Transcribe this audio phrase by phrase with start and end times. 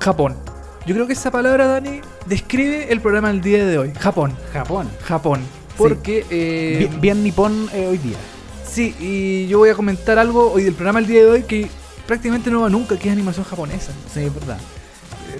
[0.00, 0.36] Japón.
[0.86, 3.92] Yo creo que esa palabra, Dani, describe el programa del día de hoy.
[3.98, 4.32] Japón.
[4.52, 4.88] Japón.
[5.04, 5.40] Japón.
[5.76, 6.24] Porque...
[6.30, 8.16] eh, Bien, bien nipón eh, hoy día.
[8.66, 11.68] Sí, y yo voy a comentar algo hoy del programa del día de hoy que
[12.06, 13.92] prácticamente no va nunca, que es animación japonesa.
[14.12, 14.58] Sí, es verdad.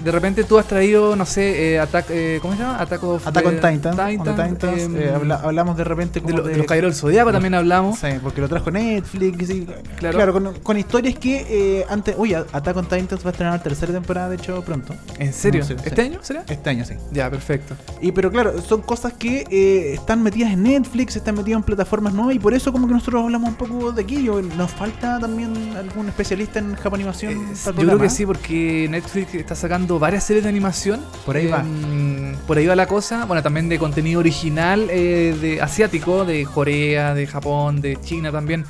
[0.03, 2.79] De repente tú has traído, no sé, eh, Attack, eh, ¿cómo se llama?
[2.81, 3.99] Attack of Attack on Titan.
[3.99, 6.99] on Titans, em, eh, habla- hablamos de repente de, como lo- de los Caballeros del
[7.01, 7.99] Zodiaco también hablamos.
[7.99, 9.49] Sí, porque lo trajo Netflix.
[9.49, 9.65] y-
[9.97, 10.15] Claro.
[10.17, 12.15] claro, con, con historias que eh, antes.
[12.17, 14.93] Uy, Attack on Titans va a estrenar la tercera temporada, de hecho, pronto.
[15.17, 15.61] ¿En serio?
[15.61, 16.01] No sé, ¿Este sí.
[16.01, 16.43] año será?
[16.47, 16.93] Este año, sí.
[17.11, 17.75] Ya, perfecto.
[18.01, 22.13] Y pero claro, son cosas que eh, están metidas en Netflix, están metidas en plataformas
[22.13, 24.41] nuevas y por eso como que nosotros hablamos un poco de aquello.
[24.41, 29.88] Nos falta también algún especialista en el yo creo que sí, porque Netflix está sacando
[29.97, 30.99] varias series de animación.
[31.25, 31.61] Por ahí va.
[31.61, 33.25] Em, Por ahí va la cosa.
[33.25, 38.65] Bueno, también de contenido original eh, de asiático, de Corea, de Japón, de China también.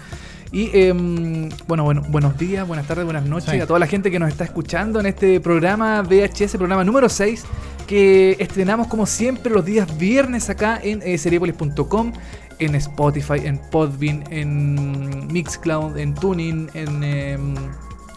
[0.52, 3.60] Y em, bueno, bueno, buenos días, buenas tardes, buenas noches Sí.
[3.60, 7.44] a toda la gente que nos está escuchando en este programa VHS, programa número 6,
[7.88, 12.14] que estrenamos como siempre los días viernes acá en eh, seriepolis.com,
[12.58, 17.04] en Spotify, en Podbean, en Mixcloud, en Tuning, en...
[17.04, 17.56] em,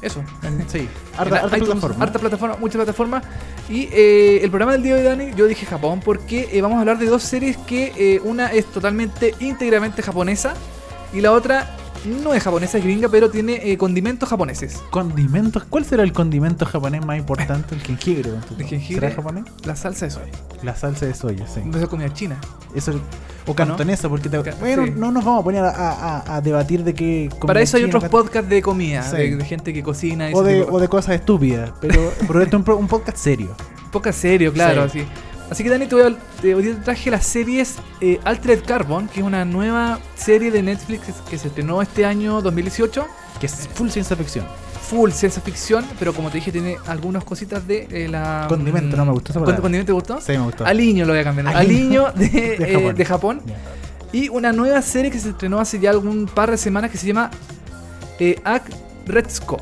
[0.03, 0.23] eso,
[0.67, 2.05] sí, harta, harta iTunes, plataforma.
[2.05, 3.25] harta plataforma, muchas plataformas.
[3.69, 6.77] Y eh, el programa del día de hoy, Dani, yo dije Japón porque eh, vamos
[6.77, 10.55] a hablar de dos series que eh, una es totalmente, íntegramente japonesa
[11.13, 11.77] y la otra
[12.23, 14.83] no es japonesa, es gringa, pero tiene eh, condimentos japoneses.
[14.91, 15.65] Condimentos.
[15.69, 17.75] ¿Cuál será el condimento japonés más importante?
[17.75, 18.31] El jengibre.
[18.59, 19.09] El jengibre.
[19.09, 19.45] ¿Será japonés?
[19.65, 20.33] La salsa de soya.
[20.63, 21.61] La salsa de soya, sí.
[21.69, 22.37] Esa es comida china.
[22.75, 22.99] Eso,
[23.47, 24.93] o cantonesa, porque te- bueno, sí.
[24.97, 27.29] no nos vamos a poner a, a- a debatir de qué.
[27.47, 29.17] Para eso hay otros podcasts de comida, Sí.
[29.17, 30.31] de, de gente que cocina.
[30.31, 33.19] y O de, tipo o de cosas estúpidas, pero, pero esto es un, un podcast
[33.19, 33.55] serio.
[33.91, 35.01] Poca serio, claro, Sí.
[35.01, 35.09] así.
[35.53, 39.07] Así que Dani, te voy a- hoy día te traje las series eh, Altered Carbon,
[39.07, 43.07] que es una nueva serie de Netflix que se estrenó este año 2018.
[43.39, 44.47] Que es full ciencia ficción.
[44.89, 48.47] Full ciencia ficción, pero como te dije, tiene algunas cositas de eh, la.
[48.49, 49.61] Condimento, no me gustó esa ¿Con- palabra.
[49.63, 50.21] ¿Condimento te gustó?
[50.21, 50.65] Sí, me gustó.
[50.65, 51.49] Aliño lo voy a cambiar.
[51.55, 52.07] Aliño.
[52.07, 52.95] Aliño de, De eh, Japón.
[52.97, 53.43] de Japón.
[54.13, 57.07] Y una nueva serie que se estrenó hace ya algún par de semanas que se
[57.07, 57.31] llama
[58.19, 58.65] eh, Ak
[59.07, 59.59] Retsuko.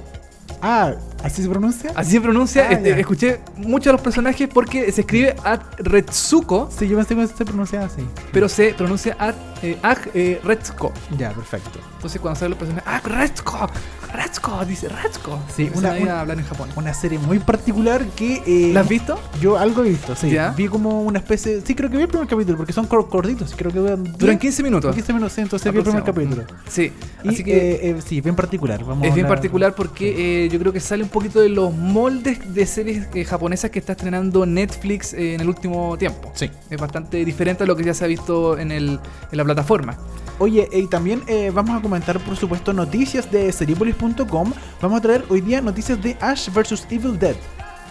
[0.62, 1.92] Ah, ¿así se pronuncia?
[1.94, 2.66] Así se pronuncia.
[2.69, 7.14] Ah, este, escuché muchos de los personajes porque se escribe Ak Retsuko, Sí, yo pensé
[7.14, 8.03] que se pronunciaba así.
[8.32, 9.76] pero se pronuncia Ak, eh,
[10.14, 10.92] eh, Retsuko.
[11.19, 11.78] Ya, perfecto.
[11.97, 13.70] Entonces cuando salen los personajes, Ak Retsuko,
[14.14, 15.38] Retsuko, dice Retsuko.
[15.54, 16.69] Sí, una- una- hablar en Japón.
[16.76, 18.42] Una serie muy particular que.
[18.47, 19.20] eh, ¿La has visto?
[19.41, 20.30] Yo algo he visto, sí.
[20.30, 20.50] ¿Ya?
[20.56, 21.60] Vi como una especie.
[21.64, 23.54] Sí, creo que vi el primer capítulo, porque son cor- cortitos.
[23.56, 24.03] Creo que duran.
[24.19, 24.94] Duran 15 minutos.
[24.94, 26.42] 15 minutos, sí, entonces vi el primer capítulo.
[26.69, 26.92] Sí,
[27.22, 28.82] Y, así que eh, eh, sí, bien particular.
[28.84, 32.54] Vamos es bien particular porque eh, yo creo que sale un poquito de los moldes
[32.54, 36.31] de series eh, japonesas que está estrenando Netflix eh, en el último tiempo.
[36.34, 36.50] Sí.
[36.71, 38.98] Es bastante diferente a lo que ya se ha visto en, el,
[39.31, 39.97] en la plataforma.
[40.38, 44.53] Oye, y también eh, vamos a comentar, por supuesto, noticias de seriepolis.com.
[44.81, 46.87] Vamos a traer hoy día noticias de Ash vs.
[46.91, 47.37] Evil Dead.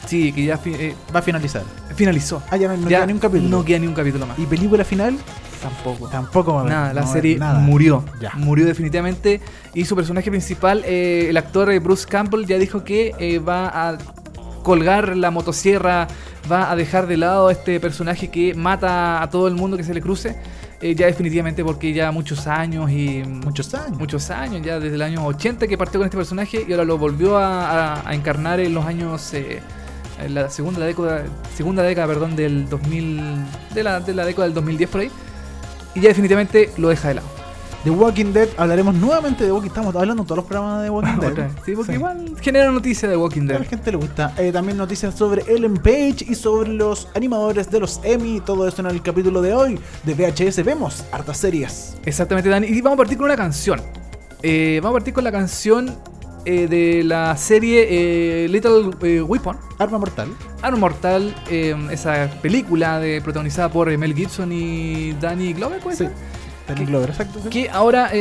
[0.07, 1.61] Sí, que ya fi- Va a finalizar.
[1.95, 2.41] finalizó.
[2.49, 3.49] Ah, ya no, no ya queda ni un capítulo.
[3.49, 4.39] No queda ni un capítulo más.
[4.39, 5.17] ¿Y película final?
[5.61, 6.07] Tampoco.
[6.09, 6.73] Tampoco va a haber.
[6.73, 7.59] Nada, la no serie nada.
[7.59, 8.03] murió.
[8.21, 8.31] Ya.
[8.35, 9.41] Murió definitivamente.
[9.73, 13.67] Y su personaje principal, eh, el actor eh, Bruce Campbell, ya dijo que eh, va
[13.89, 13.97] a
[14.63, 16.07] colgar la motosierra,
[16.51, 19.83] va a dejar de lado a este personaje que mata a todo el mundo que
[19.83, 20.35] se le cruce.
[20.81, 23.21] eh, ya definitivamente porque ya muchos años y...
[23.25, 23.97] Muchos años.
[23.99, 26.97] Muchos años, ya desde el año 80 que partió con este personaje y ahora lo
[26.97, 29.33] volvió a, a- a encarnar en los años...
[29.33, 29.59] eh,
[30.23, 31.23] en la segunda década,
[31.55, 33.21] segunda década perdón, del 2000,
[33.73, 35.09] de la, de la década del 2010 por ahí.
[35.95, 37.27] Y ya definitivamente lo deja de lado.
[37.85, 41.17] The Walking Dead, hablaremos nuevamente de Walking Estamos hablando en todos los programas de Walking
[41.21, 41.31] Dead.
[41.31, 41.49] Otra.
[41.65, 41.97] Sí, porque Sí.
[41.97, 43.59] igual genera noticia de Walking A Dead.
[43.59, 44.33] la gente le gusta.
[44.37, 48.41] Eh, también noticias sobre Ellen Page y sobre los animadores de los Emmy.
[48.41, 50.63] Todo esto en el capítulo de hoy de VHS.
[50.65, 51.95] Vemos hartas series.
[52.05, 52.67] Exactamente, Dani.
[52.67, 53.81] Y vamos a partir con una canción.
[54.43, 55.95] Eh, vamos a partir con la canción
[56.45, 57.87] eh, de la serie
[58.45, 59.57] eh, Little eh, Weapon.
[59.77, 60.29] Arma Mortal.
[60.61, 66.03] Arma Mortal, eh, esa película de, protagonizada por Mel Gibson y Danny Glover, ¿puede Sí.
[66.05, 66.13] ser?
[66.67, 66.85] Danny.
[66.85, 67.39] Glover, exacto.
[67.43, 67.49] sí.
[67.49, 68.11] Que ahora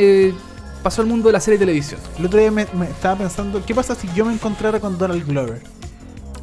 [0.81, 1.99] pasó al mundo de la serie de televisión.
[2.17, 5.25] El otro día me, me estaba pensando, ¿qué pasa si yo me encontrara con Donald
[5.27, 5.61] Glover?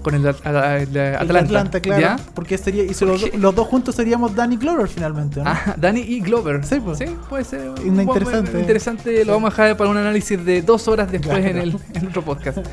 [0.06, 1.80] Con el, a- el, El Atlanta.
[1.80, 2.00] claro.
[2.00, 2.16] ¿Ya?
[2.32, 3.38] Porque sería, y si los, ¿Por qué?
[3.38, 5.50] los dos juntos seríamos Danny Glover finalmente, ¿no?
[5.50, 6.64] Ah, Danny y Glover.
[6.64, 7.00] Sí, pues.
[7.28, 7.72] puede ser.
[7.84, 8.60] interesante.
[8.60, 9.24] interesante.
[9.24, 11.50] Lo vamos a dejar para un análisis de dos horas después Claro.
[11.50, 12.58] en, el, en otro podcast.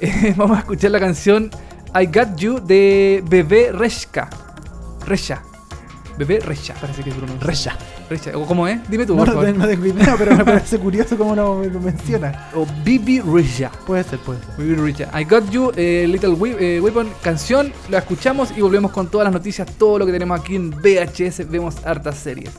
[0.00, 1.50] Eh, vamos a escuchar la canción
[1.98, 4.28] I Got You de Bebé Reshka.
[5.06, 5.42] Resha.
[6.18, 7.32] Bebé Resha, parece que es Bruno.
[7.40, 7.76] Resha.
[8.34, 8.78] ¿O ¿Cómo es?
[8.90, 9.56] Dime tú, No, por no, favor.
[9.56, 12.50] no tengo idea, pero me parece curioso cómo lo, lo menciona.
[12.54, 13.70] O Bibi Resha.
[13.86, 14.48] Puede ser, puede ser.
[14.58, 15.10] Bibi Resha.
[15.18, 17.72] I Got You, eh, Little We- eh, Weapon, canción.
[17.88, 21.44] La escuchamos y volvemos con todas las noticias, todo lo que tenemos aquí en VHS.
[21.50, 22.50] Vemos hartas series.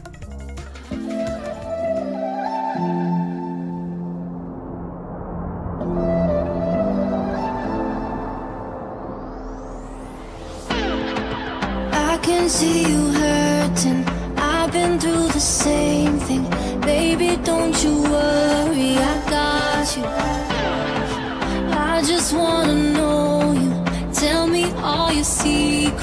[11.91, 13.04] I can see you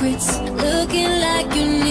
[0.02, 0.40] secrets.
[0.62, 1.81] Looking like you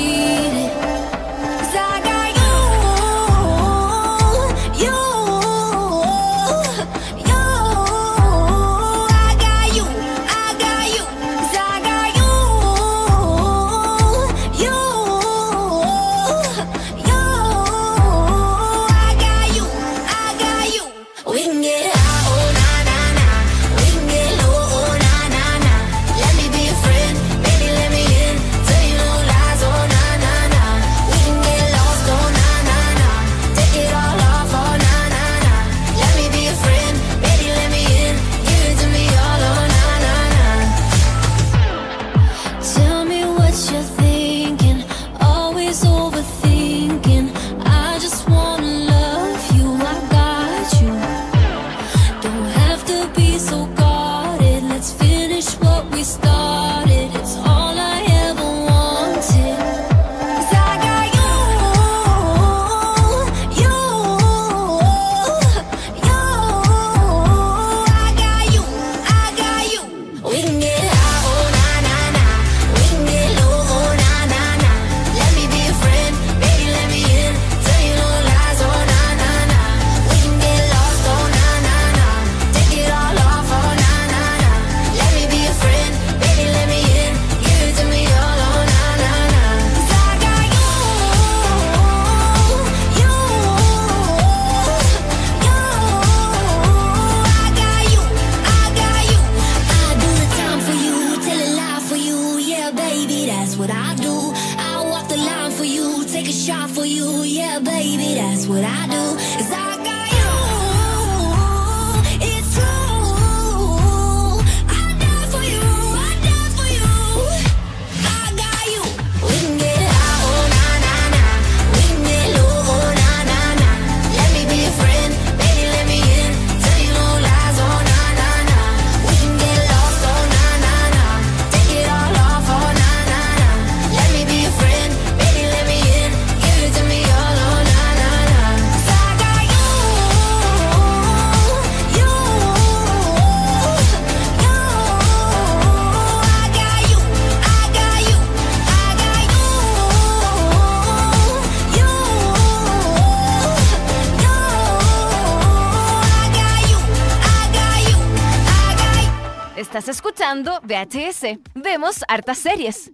[160.44, 161.40] VHS.
[161.56, 162.92] Vemos hartas series.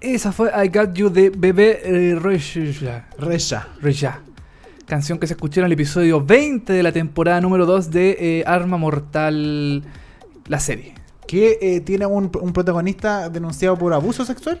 [0.00, 2.14] Esa fue I Got You de Bebé eh.
[2.16, 3.68] Resha.
[4.86, 8.44] Canción que se escuchó en el episodio 20 de la temporada número 2 de eh,
[8.46, 9.82] Arma Mortal,
[10.46, 10.94] la serie.
[11.26, 14.60] Que eh, tiene un, un protagonista denunciado por abuso sexual.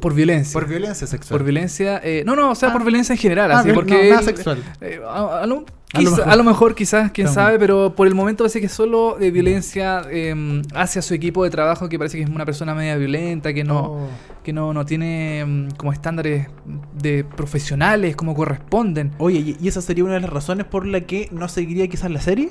[0.00, 0.52] Por violencia.
[0.54, 1.38] Por violencia sexual.
[1.38, 2.00] Por violencia.
[2.02, 2.72] eh, no, no, o sea, Ah.
[2.72, 3.52] por violencia en general.
[3.52, 4.62] Ah, así, porque no, nada él- sexual.
[4.80, 6.28] eh, a, a lo, quizá- mejor.
[6.30, 7.34] a lo mejor, quizás, quién También.
[7.46, 11.50] sabe, pero por el momento parece que solo de violencia eh, hacia su equipo de
[11.50, 14.08] trabajo, que parece que es una persona media violenta, que no, Oh.
[14.42, 16.46] que no, no tiene mm, como estándares
[16.94, 19.12] de profesionales como corresponden.
[19.18, 22.10] Oye, ¿y- ¿y esa sería una de las razones por la que no seguiría quizás
[22.10, 22.48] la serie?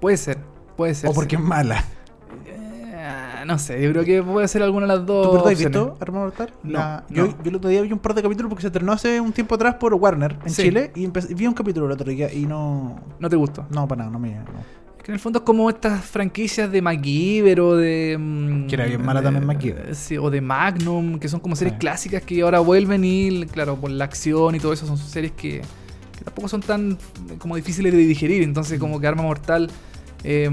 [0.00, 0.38] Puede ser,
[0.78, 1.10] puede ser.
[1.10, 1.84] ¿O porque es mala?
[3.50, 5.42] No sé, yo creo que puede ser alguna de las dos.
[5.42, 6.52] ¿Tú has visto Arma Mortal?
[6.62, 7.14] No, La- no.
[7.16, 9.32] Yo, yo el otro día vi un par de capítulos porque se estrenó hace un
[9.32, 10.62] tiempo atrás por Warner en Sí.
[10.62, 13.00] Chile y empe- vi un capítulo el otro día y no...
[13.18, 13.66] ¿No te gustó?
[13.70, 14.30] No, para nada, no me...
[14.34, 14.80] no.
[14.98, 18.16] Es que en el fondo es como estas franquicias de MacGyver o de...
[18.20, 19.94] mm, Que era bien mala también MacGyver.
[19.94, 21.78] Sí, o de Magnum, que son como series Sí.
[21.80, 25.62] clásicas que ahora vuelven y, claro, por la acción y todo eso, son series que,
[26.16, 26.98] que tampoco son tan
[27.38, 28.42] como difíciles de digerir.
[28.42, 29.70] Entonces como que Arma Mortal...
[30.22, 30.50] eh,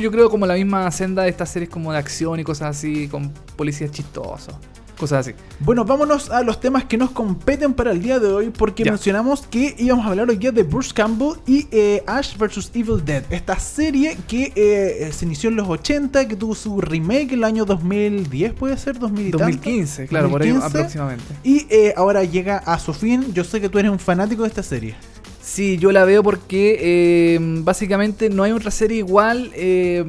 [0.00, 3.08] yo creo como la misma senda de estas series como de acción y cosas así,
[3.08, 4.54] con policías chistosos.
[4.98, 5.36] cosas así.
[5.58, 9.46] Bueno, vámonos a los temas que nos competen para el día de hoy, porque mencionamos
[9.48, 12.70] que íbamos a hablar hoy día de Bruce Campbell y eh, Ash vs.
[12.74, 13.24] Evil Dead.
[13.30, 17.44] Esta serie que eh, se inició en los 80, que tuvo su remake en el
[17.44, 19.44] año 2010, puede ser, 2000 y tanto.
[19.44, 20.78] 2015, claro, por ahí 2015.
[20.78, 21.34] aproximadamente.
[21.42, 23.32] Y eh, ahora llega a su fin.
[23.34, 24.94] Yo sé que tú eres un fanático de esta serie.
[25.42, 30.04] Sí, yo la veo porque eh, básicamente no hay otra serie igual eh,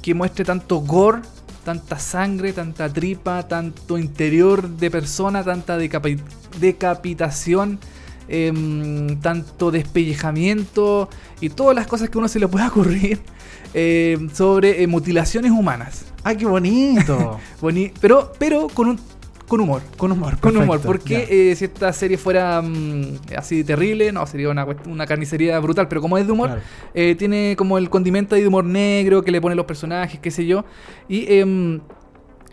[0.00, 1.22] que muestre tanto gore,
[1.64, 6.20] tanta sangre, tanta tripa, tanto interior de persona, tanta decapi-
[6.60, 7.80] decapitación,
[8.28, 11.08] em, tanto despellejamiento
[11.40, 13.18] y todas las cosas que a uno se le pueda ocurrir
[13.74, 16.04] eh, sobre eh, mutilaciones humanas.
[16.22, 17.38] ¡Ay, qué bonito!
[17.60, 19.00] Boni- pero, pero con un
[19.46, 19.82] con humor.
[19.96, 24.48] Con humor, Con humor, porque eh, si esta serie fuera mm, así terrible, no, sería
[24.48, 26.62] una, una carnicería brutal, pero como es de humor, Claro.
[26.94, 30.30] eh, tiene como el condimento ahí de humor negro que le ponen los personajes, qué
[30.30, 30.64] sé yo.
[31.08, 31.80] Y em,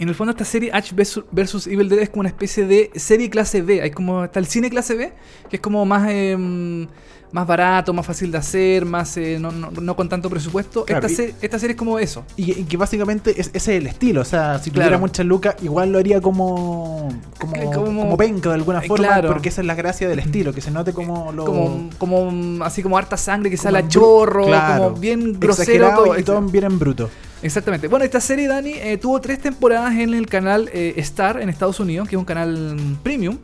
[0.02, 3.30] en el fondo esta serie, Ash vs Evil Dead, es como una especie de serie
[3.30, 3.82] clase B.
[3.82, 5.14] Hay como, está el cine clase B,
[5.50, 6.10] que es como más...
[6.10, 6.88] em,
[7.34, 10.84] más barato, más fácil de hacer, más eh, no, no- no con tanto presupuesto.
[10.84, 12.26] Claro, esta, se- esta serie es como eso.
[12.36, 14.20] Y, y que básicamente es, ese es el estilo.
[14.20, 15.00] O sea, si tuviera Claro.
[15.00, 17.08] muchas lucas, igual lo haría como.
[17.40, 19.08] Como, como- como penca de alguna Eh, forma.
[19.08, 19.30] claro.
[19.30, 21.46] Porque esa es la gracia del estilo, que se note como lo.
[21.46, 26.04] Como, como así como harta sangre que sale a chorro, claro, como bien grosero exagerado
[26.04, 26.20] todo.
[26.20, 27.10] y todo bien en bruto.
[27.44, 27.88] Exactamente.
[27.88, 31.80] Bueno, esta serie, Dani, eh, tuvo tres temporadas en el canal eh, Star en Estados
[31.80, 33.38] Unidos, que es un canal mm, premium.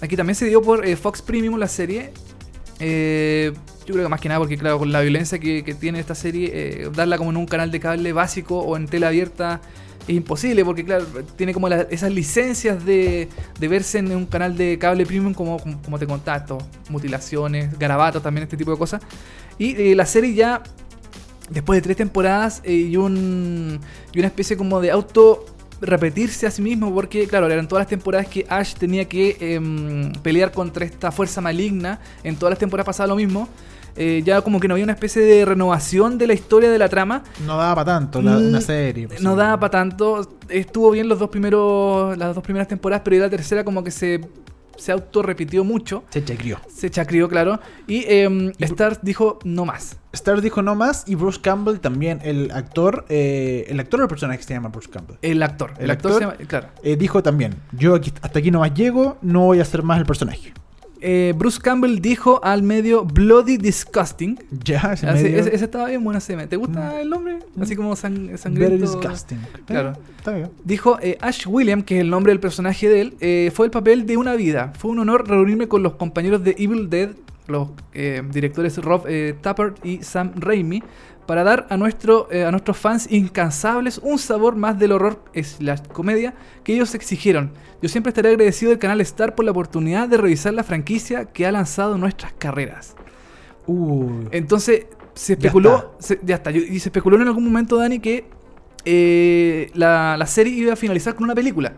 [0.00, 2.12] Aquí también se dio por eh, Fox Premium la serie.
[2.80, 3.52] Eh,
[3.86, 6.90] yo creo que más que nada porque, claro, con la violencia que, tiene esta serie,
[6.92, 9.60] darla como en un canal de cable básico o en tela abierta
[10.08, 13.28] es imposible, porque, claro, tiene como la- esas licencias de,
[13.60, 18.42] verse en un canal de cable premium, como, como, te contaba, esto, mutilaciones, garabatos, también
[18.42, 19.00] este tipo de cosas.
[19.56, 20.62] Y la serie ya
[21.50, 23.80] después de tres temporadas eh, y, un,
[24.12, 25.44] y una especie como de auto
[25.80, 30.10] repetirse a sí mismo porque claro eran todas las temporadas que Ash tenía que em,
[30.22, 33.48] pelear contra esta fuerza maligna en todas las temporadas pasaba lo mismo
[33.98, 36.86] Eh, ya como que no había una especie de renovación de la historia de la
[36.90, 39.08] trama No daba para tanto la- una Mm, serie.
[39.08, 39.36] pues, no sí.
[39.38, 43.30] daba para tanto estuvo bien los dos primeros las dos primeras temporadas pero ya la
[43.30, 44.20] tercera como que se
[44.78, 46.58] se auto repitió mucho Se checrió.
[46.68, 51.40] se chacrió claro y Y- Star dijo no más Star dijo no más y Bruce
[51.42, 55.16] Campbell también, el actor, eh, el actor o el personaje que se llama Bruce Campbell.
[55.22, 56.22] el actor el, El actor, actor.
[56.32, 59.62] se llama- claro Eh, dijo también, yo aquí, hasta aquí nomás llego, no voy a
[59.62, 60.54] hacer más el personaje.
[61.00, 64.38] Eh, Bruce Campbell dijo al medio Bloody Disgusting.
[64.64, 66.18] Ya, ese Así- medio- ese, ese estaba bien bueno.
[66.18, 67.00] ese ¿Te gusta Mm.
[67.00, 67.38] el nombre?
[67.54, 67.62] Mm.
[67.62, 68.76] Así como sang- Very sangriento.
[69.00, 69.38] disgusting.
[69.66, 69.90] Claro.
[69.90, 70.50] Eh, Está bien.
[70.64, 73.70] Dijo eh, Ash William, que es el nombre del personaje de él, eh, fue el
[73.70, 74.72] papel de una vida.
[74.78, 77.10] Fue un honor reunirme con los compañeros de Evil Dead,
[77.46, 80.82] los eh, directores Rob eh, Tappert y Sam Raimi,
[81.26, 85.80] para dar a, nuestro, eh, a nuestros fans incansables un sabor más del horror slash
[85.92, 87.50] comedia que ellos exigieron.
[87.82, 91.46] Yo siempre estaré agradecido del canal Star por la oportunidad de revisar la franquicia que
[91.46, 92.94] ha lanzado nuestras carreras.
[93.66, 94.28] Uy.
[94.30, 95.94] Entonces, se Ya especuló.
[95.98, 96.50] se- Ya está.
[96.52, 98.28] y se especuló en algún momento, Dani, que
[98.84, 101.72] eh, la, la serie iba a finalizar con una película.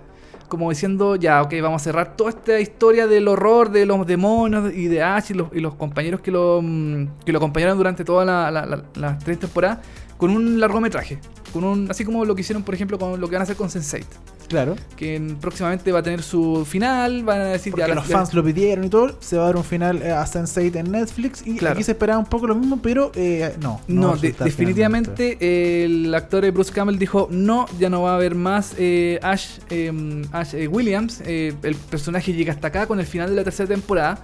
[0.48, 4.72] Como diciendo, ya, ok, vamos a cerrar toda esta historia del horror de los demonios
[4.74, 8.02] y de Ash y los, y los compañeros que lo, mm, que lo acompañaron durante
[8.04, 9.80] todas la- la- la- las tres temporadas
[10.16, 11.18] con un largometraje.
[11.52, 13.56] Con un, así como lo que hicieron, por ejemplo, con lo que van a hacer
[13.56, 14.04] con Sense8.
[14.48, 14.76] Claro.
[14.96, 17.22] Que en- próximamente va a tener su final.
[17.22, 19.16] Van a decir Porque ya los fans lo pidieron y todo.
[19.20, 21.46] Se va a dar un final eh, a Sense8 en Netflix.
[21.46, 21.74] Y Claro.
[21.74, 23.80] aquí se esperaba un poco lo mismo, pero eh, no.
[23.88, 28.14] No, de- resultar definitivamente el actor eh, Bruce Campbell dijo no, ya no va a
[28.16, 29.92] haber más eh, Ash, eh,
[30.32, 31.20] Ash, Williams.
[31.26, 34.18] el personaje llega hasta acá con el final de la tercera temporada.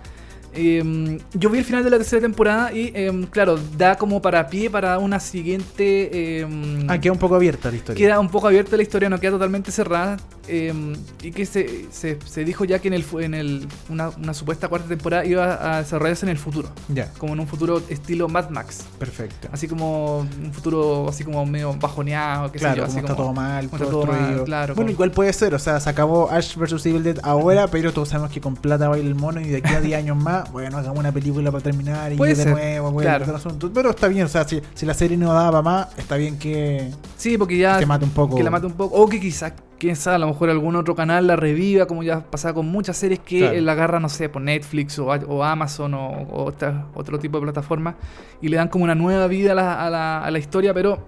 [0.54, 4.46] Eh, yo vi el final de la tercera temporada y eh, claro, da como para
[4.48, 6.40] pie para una siguiente...
[6.40, 7.98] eh, Ah, queda un poco abierta la historia.
[8.06, 10.16] Queda un poco abierta la historia, no queda totalmente cerrada.
[10.48, 14.68] y que se, se, se dijo ya que en, el, en el, una, una supuesta
[14.68, 16.68] cuarta temporada iba a desarrollarse en el futuro.
[16.88, 18.84] Ya, Como en un futuro estilo Mad Max.
[18.98, 19.48] perfecto.
[19.52, 23.24] Así como un futuro así como medio bajoneado, sé Claro, yo, como así está como-
[23.24, 26.30] todo mal, como todo mal, claro, bueno, como- igual puede ser, o sea, se acabó
[26.30, 29.48] Ash vs Evil Dead ahora, pero todos sabemos que con plata baila el mono y
[29.48, 32.42] de aquí a 10 años más, bueno, hagamos una película para terminar y Puede de
[32.42, 33.24] ser, nuevo, bueno, claro.
[33.24, 33.70] otro asunto.
[33.72, 36.38] Pero está bien, o sea, si, si la serie no daba para más, está bien
[36.38, 38.36] que, Sí, porque ya que mate un poco.
[38.36, 40.94] que la mate un poco o que quizás quién sabe, a lo mejor algún otro
[40.94, 43.60] canal la reviva, como ya pasaba con muchas series que Claro.
[43.60, 47.42] la agarra, no sé, por Netflix o, o Amazon o, o otra- otro tipo de
[47.44, 47.96] plataforma
[48.40, 50.98] y le dan como una nueva vida a la, a la- a la historia, pero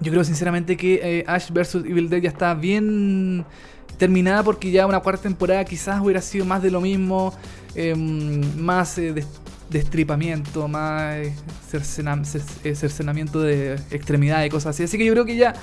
[0.00, 3.44] yo creo sinceramente que eh, Ash vs Evil Dead ya está bien
[3.96, 7.32] terminada porque ya una cuarta temporada quizás hubiera sido más de lo mismo,
[7.74, 9.26] em, más eh, des-
[9.70, 11.32] destripamiento, más eh,
[12.64, 14.84] eh, cercenamiento de extremidades y cosas así.
[14.84, 15.54] Así que yo creo que ya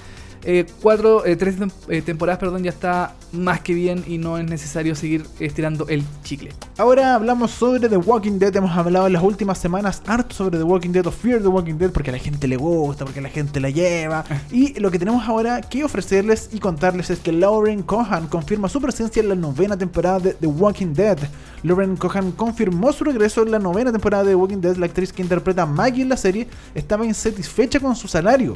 [0.44, 1.56] eh, cuatro, eh, tres
[1.88, 6.04] eh, temporadas, perdón, ya está más que bien y no es necesario seguir estirando el
[6.24, 6.52] chicle.
[6.78, 8.56] Ahora hablamos sobre The Walking Dead.
[8.56, 11.76] Hemos hablado en las últimas semanas harto sobre The Walking Dead o Fear the Walking
[11.76, 14.26] Dead porque a la gente le gusta, porque la gente la lleva.
[14.52, 18.82] Y lo que tenemos ahora que ofrecerles y contarles es que Lauren Cohan confirma su
[18.82, 21.20] presencia en la novena temporada de The Walking Dead.
[21.64, 24.76] Lauren Cohan confirmó su regreso en la novena temporada de The Walking Dead.
[24.78, 28.56] La actriz que interpreta a Maggie en la serie estaba insatisfecha con su salario.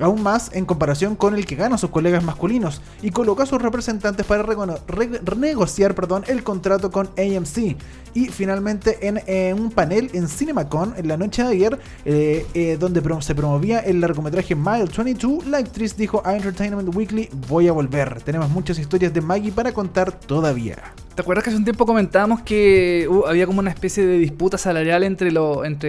[0.00, 3.60] Aún más en comparación con el que ganan sus colegas masculinos y colocó a sus
[3.60, 7.76] representantes para renegociar perdón, el contrato con AMC.
[8.12, 13.00] Y finalmente en, un panel en CinemaCon en la noche de ayer, eh, eh, donde
[13.20, 18.20] se promovía el largometraje Mile 22, la actriz dijo a Entertainment Weekly, voy a volver.
[18.22, 20.76] Tenemos muchas historias de Maggie para contar todavía.
[21.14, 24.56] ¿Te acuerdas que hace un tiempo comentábamos que uh, había como una especie de disputa
[24.56, 25.30] salarial entre,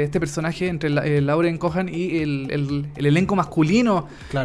[0.03, 4.00] este personaje, entre la- eh, Lauren Cohan y el elenco masculino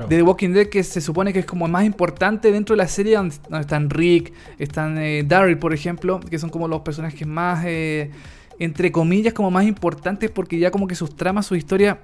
[0.08, 2.88] De The Walking Dead, que se supone que es como más importante dentro de la
[2.88, 7.64] serie, donde, están Rick, están eh, Daryl, por ejemplo, que son como los personajes más,
[7.66, 8.10] eh,
[8.58, 11.98] entre comillas, como más importantes, porque ya como que sus tramas, su historia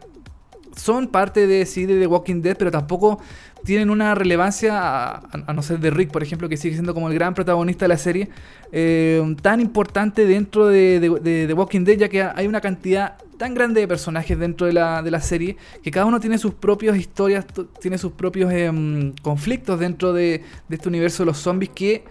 [0.77, 3.21] son parte de sí de The Walking Dead, pero tampoco
[3.65, 4.79] tienen una relevancia,
[5.17, 7.89] a, no ser de Rick, por ejemplo, que sigue siendo como el gran protagonista de
[7.91, 8.29] la serie,
[8.73, 13.17] eh, tan importante dentro de, de- de The Walking Dead, ya que hay una cantidad
[13.43, 16.55] tan grande de personajes dentro de la, de la serie, que cada uno tiene sus
[16.55, 17.45] propias historias,
[17.81, 22.05] tiene sus propios em, conflictos dentro de, de este universo de los zombies, que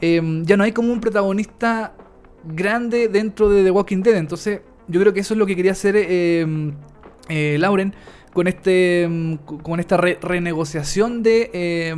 [0.00, 1.94] em, ya no hay como un protagonista
[2.44, 5.70] grande dentro de The Walking Dead, entonces yo creo que eso es lo que quería
[5.70, 6.72] hacer em,
[7.28, 7.94] eh, Lauren
[8.32, 11.94] con este mm, con esta re- renegociación de, eh,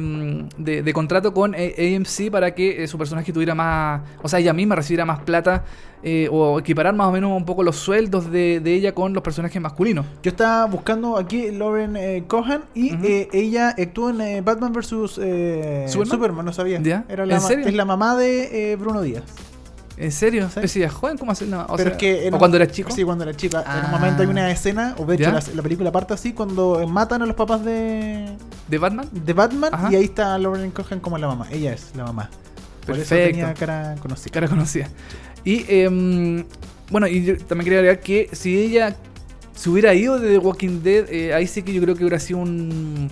[0.59, 4.39] de, de contrato con eh, AMC para que eh, su personaje tuviera más, o sea,
[4.41, 5.65] ella misma recibiera más plata
[6.03, 9.23] eh, o equiparar más o menos un poco los sueldos de, de ella con los
[9.23, 10.05] personajes masculinos.
[10.23, 15.19] Yo estaba buscando aquí Lauren eh, Cohan y eh, ella actuó en eh, Batman vs.
[15.23, 16.11] eh, ¿Superman?
[16.11, 16.45] Superman?
[16.47, 16.81] no sabía.
[16.83, 17.05] ¿Ya?
[17.09, 17.67] Era la ¿En serio?
[17.67, 19.23] Es la mamá de eh, Bruno Díaz.
[19.97, 20.47] ¿En serio?
[20.49, 20.53] Sí.
[20.57, 21.47] Pero si joven, ¿cómo hace?
[21.47, 22.91] No, o Pero sea, es que en ¿O un- cuando era chico?
[22.91, 23.61] Sí, cuando era chica.
[23.61, 23.83] En Ah.
[23.87, 26.87] un momento hay una escena, o de hecho la, la película parte así, cuando eh,
[26.87, 28.37] matan a los papás de,
[28.69, 29.09] ¿De Batman?
[29.13, 29.93] de Batman Ajá.
[29.93, 31.47] y ahí está Lauren Cohan como la mamá.
[31.53, 32.29] Ella es la mamá.
[32.85, 33.31] Por eso Perfecto.
[33.39, 34.33] tenía cara conocida.
[34.33, 34.89] cara conocida.
[35.45, 36.45] Y em,
[36.91, 38.97] bueno, y yo también quería agregar que si ella
[39.55, 42.19] se hubiera ido de The Walking Dead, eh, ahí sí que yo creo que hubiera
[42.19, 43.11] sido un,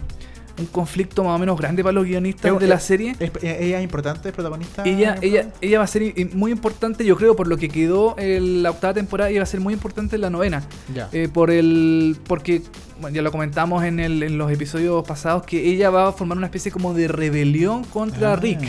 [0.58, 3.16] un conflicto más o menos grande para los guionistas de la serie.
[3.18, 4.82] Es- ella es importante, es protagonista.
[4.84, 8.62] Ella, ella, ella va a ser muy importante, yo creo, por lo que quedó en
[8.62, 10.62] la octava temporada, ella va a ser muy importante en la novena.
[10.94, 11.08] Ya.
[11.12, 12.16] Eh, por el.
[12.26, 12.62] Porque,
[13.00, 16.36] bueno, ya lo comentamos en, el- en los episodios pasados, que ella va a formar
[16.38, 18.60] una especie como de rebelión contra Ah, Rick.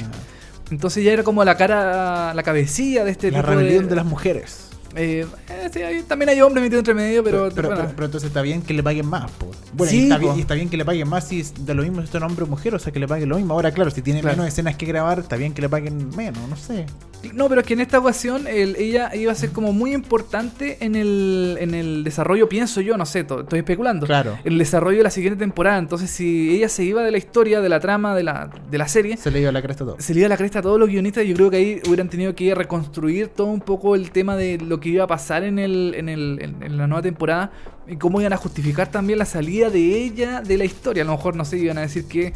[0.72, 4.06] Entonces ella era como la cara, la cabecilla de este La tipo rebelión de las
[4.06, 4.70] mujeres.
[4.96, 7.50] Eh, eh, sí, hay- también hay hombres metidos entre medio, pero.
[7.54, 9.30] pero, bueno, pero- pero entonces está bien que le paguen más.
[9.32, 9.52] po.
[9.74, 10.22] Bueno, Sí, y, está po.
[10.26, 12.24] bien, y está bien que le paguen más si es de lo mismo si son
[12.24, 13.54] hombre o mujer, o sea que le paguen lo mismo.
[13.54, 14.38] Ahora, claro, si tiene Claro.
[14.38, 16.86] menos escenas que grabar, está bien que le paguen menos, no sé.
[17.34, 20.78] No, pero es que en esta ocasión el- ella iba a ser como muy importante
[20.82, 24.06] en el, en el desarrollo, pienso yo, no sé, to- estoy especulando.
[24.06, 24.38] Claro.
[24.44, 25.78] El desarrollo de la siguiente temporada.
[25.78, 28.88] Entonces, si ella se iba de la historia, de la trama, de la, de la
[28.90, 29.96] serie, Se le dio la cresta todo.
[30.00, 31.26] se le iba la cresta a todos los guionistas.
[31.26, 34.82] Yo creo que ahí hubieran tenido que reconstruir todo un poco el tema de lo
[34.84, 37.52] que iba a pasar en, el, en, el, en, en la nueva temporada
[37.88, 41.04] y cómo iban a justificar también la salida de ella de la historia.
[41.04, 42.34] A lo mejor, no sé, iban a decir que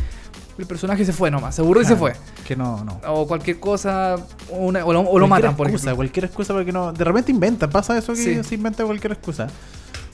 [0.57, 2.13] el personaje se fue nomás, se aburrió y se fue.
[2.47, 2.99] Que no, no.
[3.13, 4.15] O cualquier cosa,
[4.49, 5.95] o, una- o lo, o lo matan, por excusa, ejemplo.
[5.97, 6.91] Cualquier excusa porque no.
[6.93, 8.43] De repente inventan, pasa eso que Sí.
[8.43, 9.47] se inventa cualquier excusa.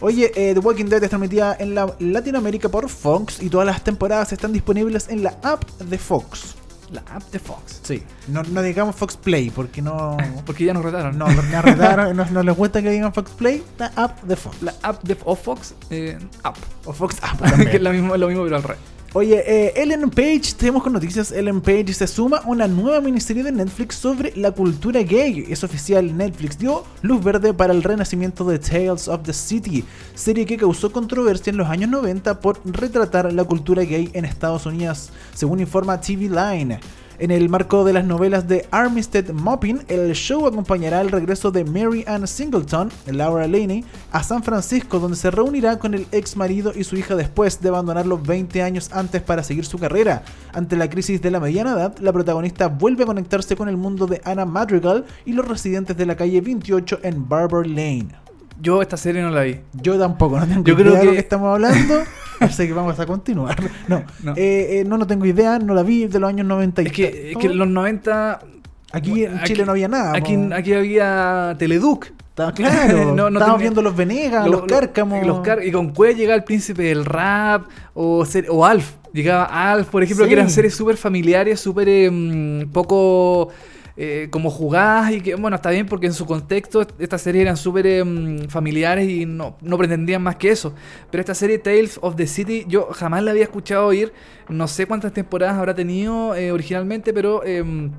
[0.02, 3.82] Oye, eh, The Walking Dead es transmitida en la Latinoamérica por Fox y todas las
[3.84, 6.56] temporadas están disponibles en la app de Fox.
[6.94, 7.82] La app de Fox.
[7.84, 8.04] Sí.
[8.28, 10.16] No, no digamos Fox Play porque no.
[10.46, 11.18] Porque ya nos retaron.
[11.18, 14.62] No, me arretaron, no, no les gusta que digan Fox Play, la app de Fox.
[14.62, 16.58] La app de o Fox, eh, app.
[16.86, 18.80] o Fox App que es lo mismo, lo mismo, pero al revés.
[19.16, 21.32] Oye, eh, Ellen Page, tenemos con noticias.
[21.32, 25.46] Ellen Page se suma a una nueva miniserie de Netflix sobre la cultura gay.
[25.50, 30.48] Es oficial, Netflix dio luz verde para el renacimiento de Tales of the City, serie
[30.48, 35.12] que causó controversia en los años 90 por retratar la cultura gay en Estados Unidos,
[35.36, 36.80] según informa TV Line.
[37.20, 41.64] En el marco de las novelas de Armistead Maupin, el show acompañará el regreso de
[41.64, 46.74] Mary Ann Singleton, Laura Laney, a San Francisco, donde se reunirá con el ex marido
[46.76, 50.24] y su hija después de abandonarlo 20 años antes para seguir su carrera.
[50.54, 54.08] Ante la crisis de la mediana edad, la protagonista vuelve a conectarse con el mundo
[54.08, 58.24] de Anna Madrigal y los residentes de la calle 28 en Barber Lane.
[58.62, 59.60] Yo esta serie no la vi.
[59.74, 61.96] Yo tampoco, no tengo Yo idea creo de lo que- que estamos hablando,
[62.40, 63.56] así que vamos a continuar.
[63.88, 64.34] No, No.
[64.36, 66.82] Eh, eh, no, no tengo idea, no la vi de los años 90.
[66.82, 68.40] y Es que, es que en los 90.
[68.92, 70.16] Aquí en aquí- Chile no había nada.
[70.16, 70.54] Aquí, po.
[70.54, 72.08] aquí había Teleduc.
[72.56, 72.98] Claro.
[73.16, 75.26] No, no Estábamos tenía- viendo los Venegas, los, Lo- lo- Cárcamos.
[75.26, 78.94] los Car- y con Cue llegaba el príncipe del rap o, ser- o Alf.
[79.14, 80.30] Llegaba Alf, por ejemplo, Sí.
[80.30, 83.50] que eran series súper familiares, súper eh, mm, poco
[83.96, 87.58] eh, como jugadas y que, bueno, está bien porque en su contexto estas series eran
[87.58, 90.74] súper eh, mm, familiares y no, no pretendían más que eso.
[91.12, 94.12] Pero esta serie Tales of the City yo jamás la había escuchado oír.
[94.50, 97.44] No sé cuántas temporadas habrá tenido eh, originalmente, pero...
[97.46, 97.92] em,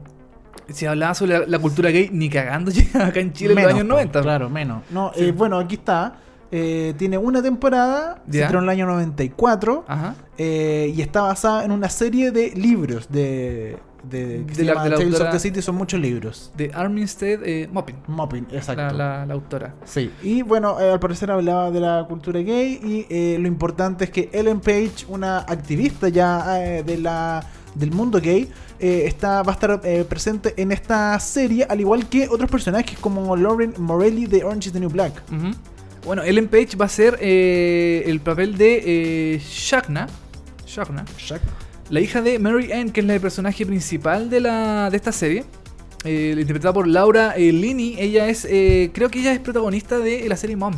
[0.69, 3.81] si hablaba sobre la, la cultura gay, ni cagando acá en Chile en Menos, los
[3.81, 4.23] años po, 90.
[4.23, 4.83] Claro, menos.
[4.91, 5.25] No, Sí.
[5.25, 6.17] eh, bueno, aquí está.
[6.51, 8.45] Eh, tiene una temporada, se Ya.
[8.45, 10.15] estrenó en el año 94 Ajá.
[10.39, 13.77] eh, y está basada en una serie de libros de,
[14.11, 16.01] de, que De se la- llama de la Tales autora- of the City, son muchos
[16.01, 16.51] libros.
[16.57, 18.83] De Armistead eh, Maupin, Mopping, exacto.
[18.83, 19.75] la, la, la autora.
[19.85, 24.05] Sí, y bueno, eh, al parecer hablaba de la cultura gay y eh, lo importante
[24.05, 28.49] es que Ellen Page, una activista ya eh, de la, del mundo gay,
[28.81, 32.99] eh, está, va a estar eh, presente en esta serie, al igual que otros personajes
[32.99, 35.13] como Lauren Morelli de Orange is the New Black.
[35.33, 35.51] Ujú.
[36.05, 40.07] Bueno, Ellen Page va a ser eh, el papel de eh, Shakna,
[40.67, 41.05] Shakna,
[41.95, 45.45] la hija de Mary Ann, que es la personaje principal de, la, de esta serie.
[46.05, 47.95] eh, interpretada por Laura eh, Linney.
[48.01, 50.75] Ella es, eh, creo que ella es protagonista de la serie Mom.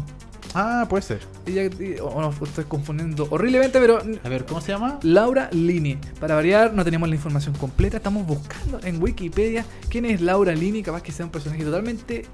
[0.54, 1.20] Ah, puede ser.
[1.46, 4.98] Ella, eh, o no, estoy confundiendo horriblemente, pero A ver, ¿cómo se llama?
[5.02, 5.98] Laura Linney.
[6.20, 7.96] Para variar, no tenemos la información completa.
[7.96, 10.82] Estamos buscando en Wikipedia quién es Laura Linney.
[10.82, 12.26] Capaz que sea un personaje totalmente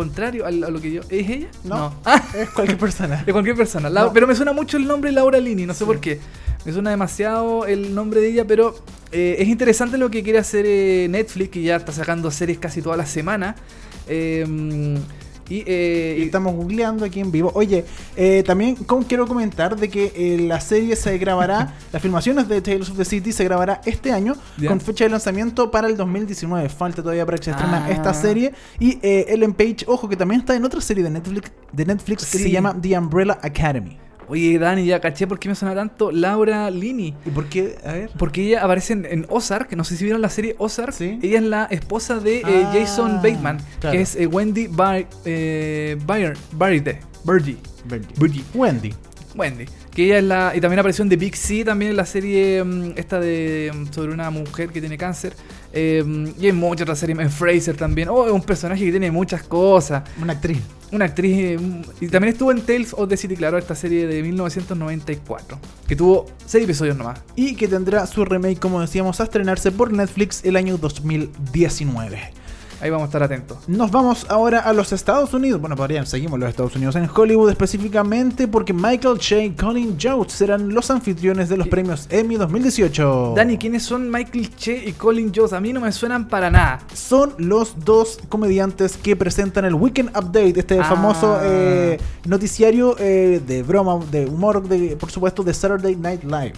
[0.00, 1.02] contrario a, lo que yo.
[1.10, 1.48] ¿Es ella?
[1.62, 1.94] No.
[2.06, 3.22] Ah, Es cualquier persona.
[3.26, 3.90] de cualquier persona.
[3.90, 4.14] No.
[4.14, 5.66] Pero me suena mucho el nombre Laura Linney.
[5.66, 6.18] No sé por qué.
[6.64, 8.74] Me suena demasiado el nombre de ella, pero
[9.12, 12.80] eh, es interesante lo que quiere hacer eh, Netflix, que ya está sacando series casi
[12.80, 13.56] toda la semana.
[14.08, 14.46] Eh,
[15.50, 17.50] y, eh, Y estamos googleando aquí en vivo.
[17.54, 17.84] Oye,
[18.16, 18.76] eh, también
[19.08, 23.04] quiero comentar de que eh, la serie se grabará, las filmaciones de Tales of the
[23.04, 24.34] City se grabará este año
[24.66, 26.68] con fecha de lanzamiento para el 2019.
[26.68, 27.90] Falta todavía para que se estrena Ah.
[27.90, 28.52] esta serie.
[28.78, 32.24] Y eh, Ellen Page, ojo, que también está en otra serie de Netflix, de Netflix
[32.30, 32.44] que Sí.
[32.44, 33.96] se llama The Umbrella Academy.
[34.30, 37.14] Oye, Dani, ya caché por qué me suena tanto Laura Linney.
[37.26, 37.76] ¿Y por qué?
[37.84, 38.10] A ver.
[38.16, 40.92] Porque ella aparece en, en Ozark, no sé si vieron la serie Ozark.
[40.92, 41.18] Sí.
[41.20, 43.96] Ella es la esposa de eh, Ah, Jason Bateman, claro.
[43.96, 47.00] que es eh, Wendy Bar eh, Bayer- Barride.
[47.24, 47.56] Birdie.
[48.16, 48.44] Birdie.
[48.54, 48.94] Wendy.
[49.34, 49.66] Wendy.
[49.94, 50.52] Que ella es la.
[50.54, 53.72] Y también apareció en The Big C, también en la serie mm, esta de.
[53.74, 55.32] mm, sobre una mujer que tiene cáncer.
[55.72, 56.04] Eh,
[56.38, 57.18] y en muchas otras series.
[57.18, 58.08] En Fraser también.
[58.08, 60.02] Oh, es un personaje que tiene muchas cosas.
[60.20, 60.58] Una actriz.
[60.92, 61.36] Una actriz.
[61.36, 65.58] eh, mm, y también estuvo en Tales of the City, claro, esta serie de 1994.
[65.86, 67.20] Que tuvo seis episodios nomás.
[67.36, 72.32] Y que tendrá su remake, como decíamos, a estrenarse por Netflix el año 2019.
[72.82, 73.58] Ahí vamos a estar atentos.
[73.68, 75.60] Nos vamos ahora a los Estados Unidos.
[75.60, 80.30] Bueno, podrían, seguimos los Estados Unidos en Hollywood específicamente porque Michael Che y Colin Jost
[80.30, 81.70] serán los anfitriones de los ¿Qué?
[81.70, 83.34] premios Emmy 2018.
[83.36, 85.52] Dani, ¿quiénes son Michael Che y Colin Jost?
[85.52, 86.78] A mí no me suenan para nada.
[86.94, 90.84] Son los dos comediantes que presentan el Weekend Update, este Ah.
[90.84, 96.54] famoso eh, noticiario eh, de broma, de humor, de, por supuesto, de Saturday Night Live.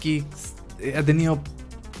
[0.00, 0.24] Que
[0.80, 1.38] eh, ha tenido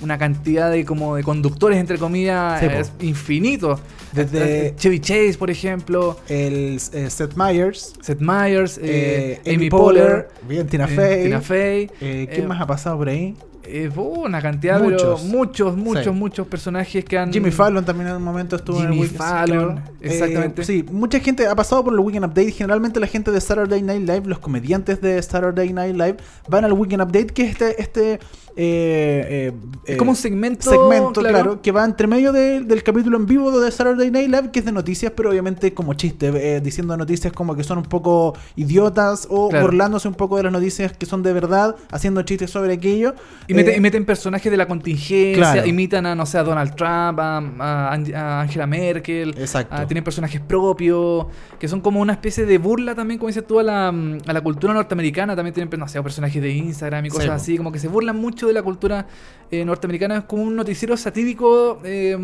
[0.02, 2.72] una cantidad de como de conductores, entre comillas, Sí, po.
[2.74, 3.80] es infinito.
[4.12, 6.16] Desde- Eh, Chevy Chase, por ejemplo.
[6.28, 11.22] El eh, Seth Meyers, Seth Meyers, eh, eh, Amy Poehler, bien, Tina eh, Fey.
[11.24, 11.90] Tina Fey.
[12.00, 13.34] eh, ¿Quién eh, más ha pasado por ahí?
[13.70, 15.02] eh, una cantidad, Muchos.
[15.02, 16.10] pero muchos, muchos, Sí.
[16.10, 17.30] muchos personajes que han.
[17.30, 19.90] Jimmy Fallon también en un momento estuvo en Jimmy el Weekend Fallon, claro.
[20.00, 20.62] exactamente.
[20.62, 22.50] Eh, sí, mucha gente ha pasado por el Weekend Update.
[22.52, 26.16] Generalmente la gente de Saturday Night Live, los comediantes de Saturday Night Live,
[26.48, 27.82] van al Weekend Update, que es este.
[27.82, 28.20] este
[28.60, 29.52] eh, eh,
[29.86, 30.68] eh, como un segmento.
[30.68, 31.62] segmento, claro.
[31.62, 34.64] que va entre medio de- del capítulo en vivo de Saturday Night Live, que es
[34.64, 39.28] de noticias, pero obviamente como chiste, eh, diciendo noticias como que son un poco idiotas
[39.30, 39.66] o Claro.
[39.66, 43.14] burlándose un poco de las noticias que son de verdad, haciendo chistes sobre aquello.
[43.46, 45.66] Y, mete- Eh, y meten personajes de la contingencia, Claro.
[45.68, 49.86] imitan a, no sé, a Donald Trump, a, a Ang- a Angela Merkel, Exacto.
[49.86, 51.26] tienen personajes propios,
[51.60, 54.40] que son como una especie de burla también, como dices tú, a la, a la
[54.40, 57.86] cultura norteamericana, también tienen, no sé, personajes de Instagram y cosas así, como que se
[57.88, 59.06] burlan mucho de la cultura
[59.50, 62.16] eh, norteamericana, es como un noticiero satírico, eh,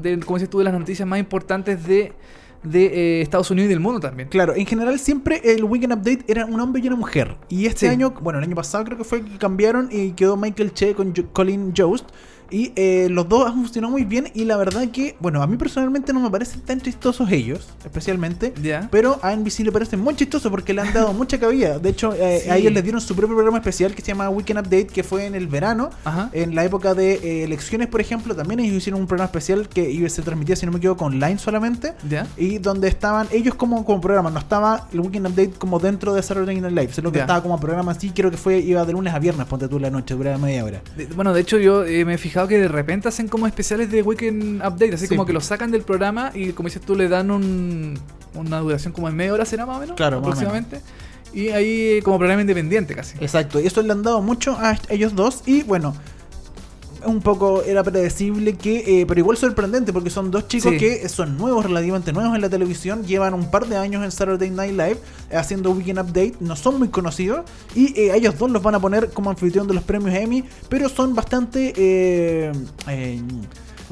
[0.00, 2.12] de, como dices tú, de las noticias más importantes de,
[2.62, 4.28] de eh, Estados Unidos y del mundo también.
[4.28, 7.36] Claro, en general siempre el Weekend Update era un hombre y una mujer.
[7.48, 7.86] Y este Sí.
[7.86, 11.14] año, bueno, el año pasado creo que fue que cambiaron y quedó Michael Che con
[11.14, 12.08] Jo- Colin Jost.
[12.50, 14.28] Y eh, los dos han funcionado muy bien.
[14.34, 18.52] Y la verdad que, bueno, a mí personalmente no me parecen tan chistosos ellos, especialmente.
[18.90, 21.78] Pero a NBC le parecen muy chistosos porque le han dado mucha cabida.
[21.78, 22.50] De hecho, eh, Sí.
[22.50, 25.26] a ellos les dieron su propio programa especial que se llama Weekend Update, que fue
[25.26, 25.90] en el verano.
[26.04, 26.28] Ajá.
[26.32, 30.08] En la época de eh, elecciones, por ejemplo, también ellos hicieron un programa especial que
[30.10, 31.92] se transmitía, si no me equivoco, online solamente.
[32.36, 36.22] Y donde estaban ellos como, como programa, no estaba el Weekend Update como dentro de
[36.22, 39.14] Saturday Night Live, sino que estaba como programa así, creo que fue, iba de lunes
[39.14, 40.82] a viernes, ponte tú la noche, duraba media hora.
[40.96, 43.90] De- Bueno, de hecho yo eh, me he fijado que de repente hacen como especiales
[43.90, 45.08] de Weekend Update, así Sí.
[45.08, 47.98] como que lo sacan del programa y como dices tú le dan un
[48.34, 50.80] una duración como de media hora será más o menos, Claro, más o aproximadamente.
[51.34, 53.16] Y ahí como programa independiente casi.
[53.20, 55.42] Exacto, y eso le han dado mucho a ellos dos.
[55.46, 55.94] Y bueno,
[57.06, 60.78] un poco era predecible que, eh, pero igual sorprendente porque son dos chicos Sí.
[60.78, 64.50] que son nuevos, relativamente nuevos en la televisión, llevan un par de años en Saturday
[64.50, 64.98] Night Live
[65.30, 67.42] eh, haciendo Weekend Update, no son muy conocidos
[67.74, 70.44] y eh, a ellos dos los van a poner como anfitrión de los premios Emmy,
[70.68, 72.52] pero son bastante...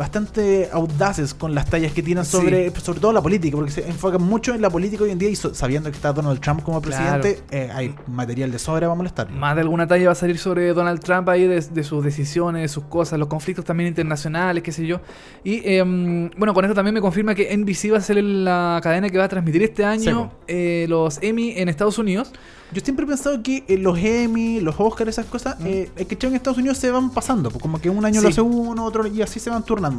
[0.00, 2.32] eh, eh, bastante audaces con las tallas que tiran Sí.
[2.32, 5.28] sobre sobre todo la política porque se enfocan mucho en la política hoy en día
[5.28, 7.20] y so- sabiendo que está Donald Trump como Claro.
[7.20, 10.38] presidente eh, hay material de sobra para molestar Más de alguna talla va a salir
[10.38, 14.62] sobre Donald Trump ahí, de, de sus decisiones, de sus cosas, los conflictos también internacionales,
[14.62, 15.00] qué sé yo.
[15.44, 19.08] Y em, bueno, con esto también me confirma que NBC va a ser la cadena
[19.10, 22.32] que va a transmitir este año eh, los Emmy en Estados Unidos.
[22.72, 26.16] Yo siempre he pensado que eh, los Emmy, los Oscars, esas cosas, eh, es que
[26.26, 27.50] en Estados Unidos se van pasando.
[27.50, 29.89] pues, como que un año lo hace uno, otro, y así se van turnando.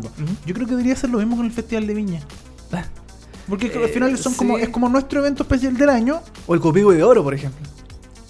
[0.46, 2.20] Yo creo que debería ser lo mismo con el Festival de Viña.
[3.48, 6.22] Porque Eh, al final son como, es como nuestro evento especial del año.
[6.48, 7.68] O el Copigo de Oro, por ejemplo.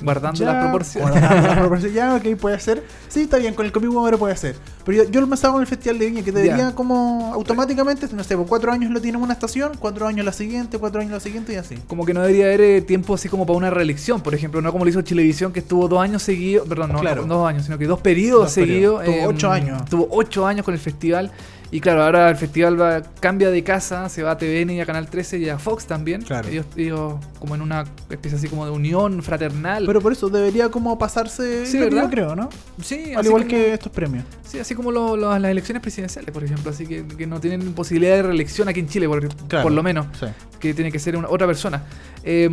[0.03, 1.11] Guardando Ya, las proporciones.
[1.11, 2.83] guardando las proporciones, ya, ok, puede ser.
[3.07, 4.55] Sí, está bien, con el Copigo ahora puede ser.
[4.85, 6.75] Pero yo, yo lo pensaba con el Festival de Viña, que debería Ya.
[6.75, 10.31] como automáticamente, no sé, por cuatro años lo tiene en una estación, cuatro años la
[10.33, 11.75] siguiente, cuatro años la siguiente y así.
[11.87, 14.71] Como que no debería haber eh, tiempo así como para una reelección, por ejemplo, no
[14.71, 17.25] como lo hizo Chilevisión que estuvo dos años seguidos, perdón, no, Claro.
[17.25, 19.03] no dos años, sino que dos periodos Dos seguidos.
[19.05, 19.85] Tuvo em, ocho años.
[19.89, 21.31] Tuvo ocho años con el festival.
[21.73, 24.85] Y claro, ahora el festival va, cambia de casa, se va a TVN y a
[24.85, 26.21] Canal 13 y a Fox también.
[26.21, 26.49] Claro.
[26.49, 29.85] Ellos, ellos como en una especie así como de unión fraternal.
[29.85, 32.09] Pero por eso debería como pasarse, Sí, yo ¿verdad?
[32.09, 32.49] creo, ¿no?
[32.83, 34.25] sí, Al igual como- que estos premios.
[34.43, 36.71] Sí, así como lo- lo- las elecciones presidenciales, por ejemplo.
[36.71, 39.63] Así que, que no tienen posibilidad de reelección aquí en Chile, por, Claro.
[39.63, 40.07] por lo menos.
[40.19, 40.25] Sí.
[40.59, 41.81] que tiene que ser una, otra persona.
[42.23, 42.49] Eh,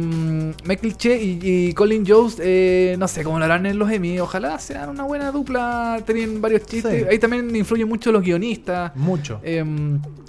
[0.65, 4.19] Michael Che y, y Colin Jost, eh, no sé cómo lo harán en los Emmy.
[4.19, 6.01] Ojalá sean una buena dupla.
[6.07, 7.03] Tienen varios chistes.
[7.03, 7.07] Sí.
[7.11, 8.95] Ahí también influyen mucho los guionistas.
[8.97, 9.41] Mucho.
[9.43, 9.65] Eh,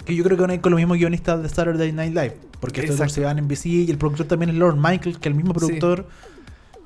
[0.04, 2.36] Que yo creo que van a ir con los mismos guionistas de Saturday Night Live.
[2.60, 5.32] Porque estos se van en NBC y el productor también es Lord Michael, que es
[5.32, 5.58] el mismo Sí.
[5.60, 6.06] productor.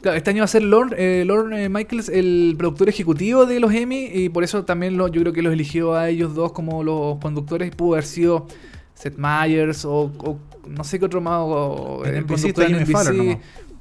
[0.02, 3.58] claro, este año va a ser Lorne, eh, Lorne, eh, Michaels el productor ejecutivo de
[3.58, 4.04] los Emmy.
[4.12, 7.18] Y por eso también lo- yo creo que los eligió a ellos dos como los
[7.18, 7.74] conductores.
[7.74, 8.46] Pudo haber sido
[8.94, 11.40] Seth Meyers o, o no sé qué otro más.
[11.42, 13.38] O, En está en Jimmy Fallon nomás.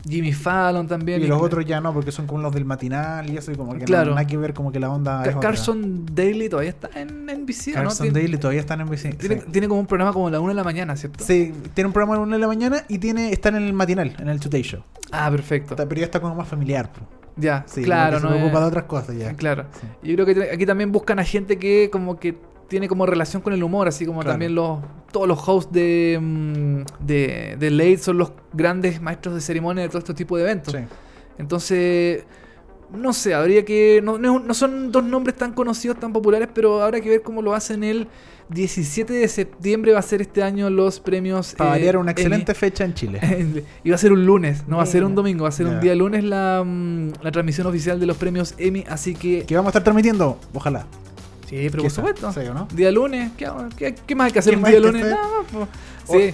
[0.08, 1.22] Jimmy Fallon también.
[1.22, 3.74] Y los otros ya no, porque son como los del matinal y eso, y como
[3.78, 4.10] que Claro.
[4.10, 5.24] no, nada que ver, como que la onda.
[5.24, 5.40] Ca-.
[5.40, 7.84] Carson Daly todavía está en NBC, ¿o ¿no?
[7.84, 9.14] Carson Tiene- Daly todavía están en NBC.
[9.18, 9.46] Tiene, sí.
[9.52, 11.24] tiene como un programa como a la una de la mañana, ¿cierto?
[11.24, 13.72] Sí, tiene un programa a la una de la mañana y tiene, está en el
[13.72, 14.82] matinal, en el Today Show.
[15.12, 15.74] Ah, perfecto.
[15.76, 16.90] Está- Pero ya está como más familiar.
[17.38, 19.34] Ya, Sí, claro, no se es- preocupa de otras cosas ya.
[19.36, 19.66] Claro.
[20.04, 20.10] Sí.
[20.10, 22.36] Yo creo que aquí también buscan a gente que como que
[22.74, 24.34] tiene como relación con el humor, así como Claro.
[24.34, 24.80] también los
[25.12, 29.90] todos los hosts de, mm, de, de Late son los grandes maestros de ceremonia de
[29.90, 30.74] todo este tipo de eventos.
[30.74, 30.80] Sí.
[31.38, 32.24] Entonces,
[32.92, 34.02] no sé, habría que...
[34.04, 37.54] No, no son dos nombres tan conocidos, tan populares, pero habrá que ver cómo lo
[37.54, 38.08] hacen el
[38.50, 41.54] 17 de septiembre va a ser este año los premios...
[41.54, 42.12] Para eh, una Emmy.
[42.12, 43.20] excelente fecha en Chile.
[43.84, 45.68] y va a ser un lunes, no va a ser un domingo, va a ser
[45.68, 49.44] un día lunes la, mm, la transmisión oficial de los premios Emmy, así que...
[49.46, 50.88] que vamos a estar transmitiendo, ojalá.
[51.62, 52.32] Sí, pero por supuesto.
[52.74, 55.04] Día lunes, ¿qué, qué- qué más hay que hacer ¿Qué un día lunes?
[55.04, 55.68] Nada po.
[56.12, 56.34] Sí.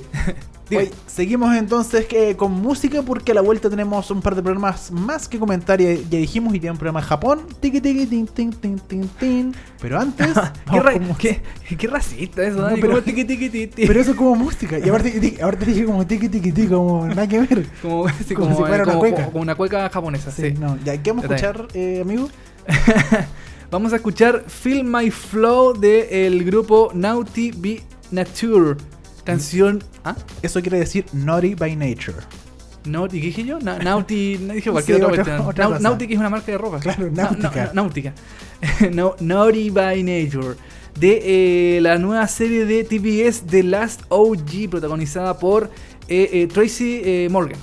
[0.76, 4.92] Hoy seguimos entonces que con música porque a la vuelta tenemos un par de programas
[4.92, 5.82] más que comentar.
[5.82, 7.42] Ya, ya dijimos y tiene un programa en Japón.
[7.60, 9.56] Tiki, tiki, tin, tin, tin, tin, tin.
[9.82, 10.28] Pero antes.
[10.72, 11.42] ¿Qué, ra- qué-
[11.78, 13.88] qué racista eso, No, pero- como tiqui, tiqui, ti, ti.
[13.88, 14.80] Pero eso es como música.
[14.80, 17.66] Y aparte, tiki- dije como tiki tiki tiki, como nada que ver.
[17.82, 19.26] como, sí, como como, si fuera una como- cueca.
[19.26, 20.44] como una cueca japonesa, sí.
[20.44, 20.78] Sí, no.
[20.86, 22.30] Ya, ¿qué vamos a escuchar, eh, amigo?
[23.72, 28.76] Vamos a escuchar Feel My Flow del grupo Naughty Be Nature.
[29.24, 29.84] Canción.
[30.04, 30.16] ¿Ah?
[30.42, 32.18] Eso quiere decir Naughty by Nature.
[32.86, 33.60] Naughty, ¿qué dije yo?
[33.60, 35.80] Na- Naughty, no dije cualquier Sí, otra otra-.
[35.80, 36.80] Naughty es una marca de ropa.
[36.80, 37.66] Claro, náutica.
[37.66, 38.14] na- náutica.
[38.92, 40.56] no, Naughty by Nature.
[41.00, 45.70] De eh, la nueva serie de TBS The Last OG, protagonizada por
[46.08, 47.60] eh, eh, Tracy eh, Morgan.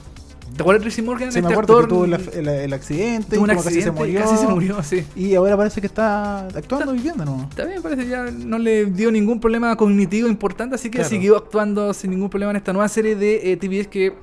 [0.57, 1.31] ¿Te acuerdas de Tracy Morgan?
[1.33, 3.91] Sí, me Este acuerdo que actor tuvo el, el- el accidente tuvo y casi se
[3.91, 4.21] murió.
[4.21, 5.05] casi se murió, sí.
[5.15, 7.47] Y ahora parece que está actuando y viviendo, ¿no?
[7.51, 11.11] Está bien, parece ya no le dio ningún problema cognitivo importante, así que Claro.
[11.11, 14.15] siguió actuando sin ningún problema en esta nueva serie de eh, TBS que,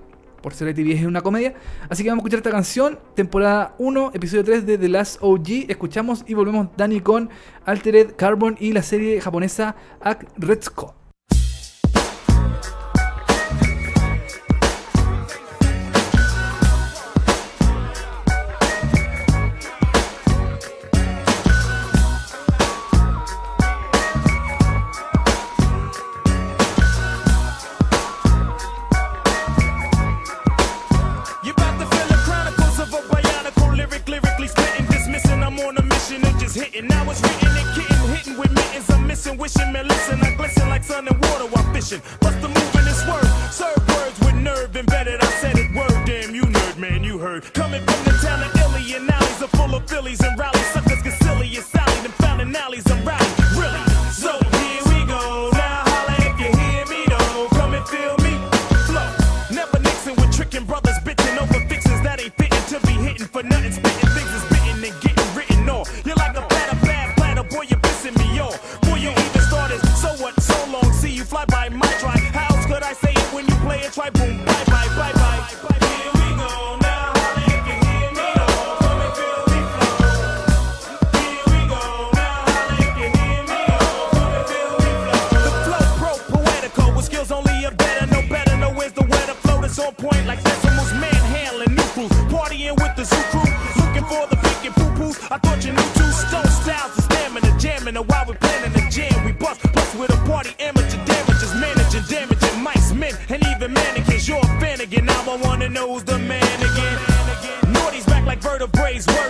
[0.41, 1.53] por ser de TBS, es una comedia.
[1.87, 5.69] Así que vamos a escuchar esta canción, temporada 1, episodio 3 de The Last OG.
[5.69, 7.29] Escuchamos y volvemos Dani con
[7.65, 10.95] Altered Carbon y la serie japonesa Ak Retsuko.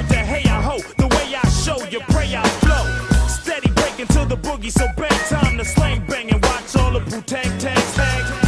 [0.04, 3.28] Word to hey I ho, the way I show you pray I flow.
[3.28, 7.00] Steady breaking to the boogie, so bang time to slang bang and watch all the
[7.00, 8.43] Wu Tang tags tag.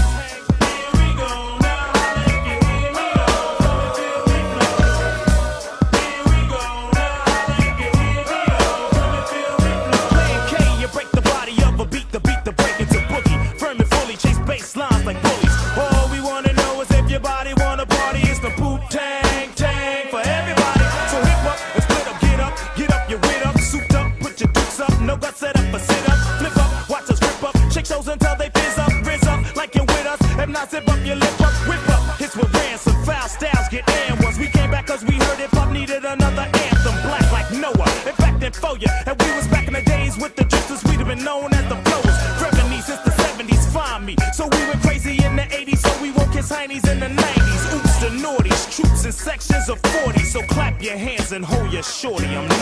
[51.85, 52.54] shorty, I'm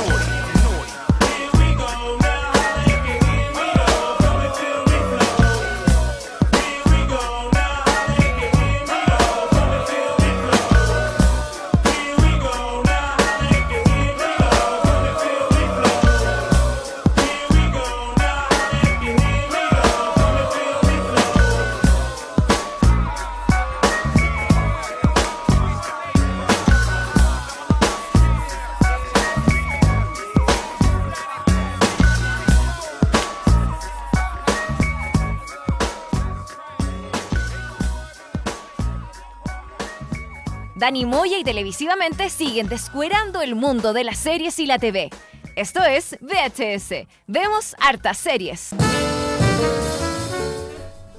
[40.94, 45.10] Dani Moya y televisivamente siguen descuerando el mundo de las series y la TV.
[45.56, 47.08] Esto es VHS.
[47.26, 48.76] Vemos hartas series.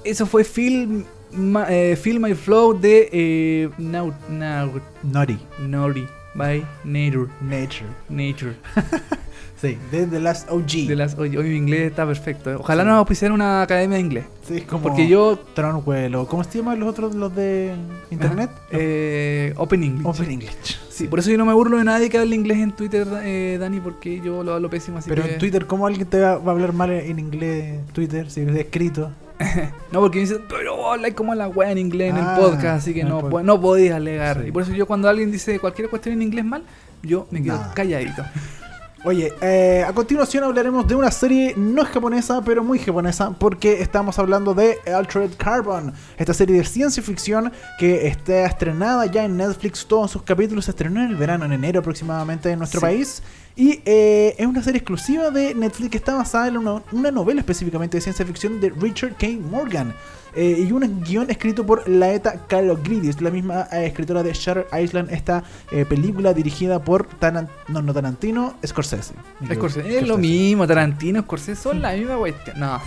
[0.05, 5.37] Eso fue Film, Ma- eh, Feel My Flow de eh, Now, Now, Nori.
[5.59, 7.27] Nori by Nature.
[7.41, 7.89] Nature.
[8.07, 8.55] Nature.
[9.61, 10.87] Sí, de The Last OG.
[10.87, 12.51] De las, oye, hoy mi inglés está perfecto.
[12.51, 12.55] eh.
[12.55, 14.25] Ojalá nos auspiciara una academia de inglés.
[14.47, 17.73] Sí, como Porque yo, Tronwell ¿cómo se llaman los otros, los de
[18.11, 18.49] internet?
[18.71, 20.05] eh, Open English.
[20.05, 20.79] Open English.
[20.89, 23.57] Sí, por eso yo no me burlo de nadie que hable inglés en Twitter, eh,
[23.59, 24.97] Dani, porque yo lo hablo pésimo.
[24.97, 28.29] Así Pero que- en Twitter, ¿cómo alguien te va, a hablar mal en inglés Twitter
[28.29, 29.11] si es escrito?
[29.91, 32.65] No, porque me dicen, pero habla como la wea en inglés en Ah, el podcast,
[32.81, 34.41] así que no, po- no podías alegar.
[34.41, 34.49] Sí.
[34.49, 36.63] Y por eso yo cuando alguien dice cualquier cuestión en inglés mal,
[37.03, 38.23] yo me quedo calladito.
[39.07, 43.79] Oye, eh, a continuación hablaremos de una serie no es japonesa, pero muy japonesa, porque
[43.79, 49.37] estamos hablando de Altered Carbon, esta serie de ciencia ficción que está estrenada ya en
[49.37, 52.85] Netflix, todos sus capítulos se estrenó en el verano, en enero aproximadamente en nuestro Sí.
[52.87, 53.21] país,
[53.55, 57.41] y eh, es una serie exclusiva de Netflix que está basada en una, una novela
[57.41, 59.27] específicamente de ciencia ficción de Richard K.
[59.39, 59.93] Morgan.
[60.35, 65.11] Eh, y un guion escrito por Laeta Kalogridis, la misma eh, escritora de Shutter Island,
[65.11, 69.13] esta eh, película dirigida por Taran- no, no Tarantino, Scorsese.
[69.53, 72.59] Scorsese, es lo mismo, Tarantino, Scorsese, son la misma cuestión.
[72.59, 72.81] No.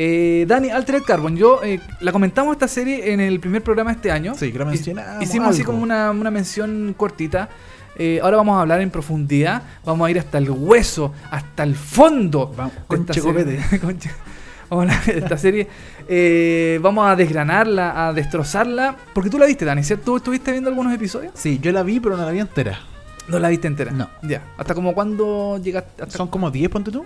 [0.00, 4.12] Eh, Dani, Altered Carbon, yo eh, la comentamos esta serie en el primer programa este
[4.12, 4.34] año.
[4.36, 5.72] Sí, que la mencionamos Hicimos así algo.
[5.72, 7.48] como una, una mención cortita.
[8.00, 11.74] Eh, ahora vamos a hablar en profundidad, vamos a ir hasta el hueso, hasta el
[11.74, 12.54] fondo.
[12.56, 13.58] Vamos, con Checopete.
[14.68, 14.78] serie.
[14.78, 15.68] Con Che- Vamos a hablar de esta serie.
[16.08, 18.96] Eh, vamos a desgranarla, a destrozarla.
[19.14, 20.04] Porque tú la viste, Dani, ¿cierto?
[20.04, 21.32] ¿Tú estuviste viendo algunos episodios?
[21.34, 22.78] Sí, yo la vi, pero no la vi entera.
[23.28, 23.90] No la viste entera.
[23.92, 24.08] No.
[24.22, 24.42] Ya.
[24.56, 26.02] ¿Hasta como cuándo llegaste?
[26.02, 27.04] Hasta- ¿Son como 10, ponte tú?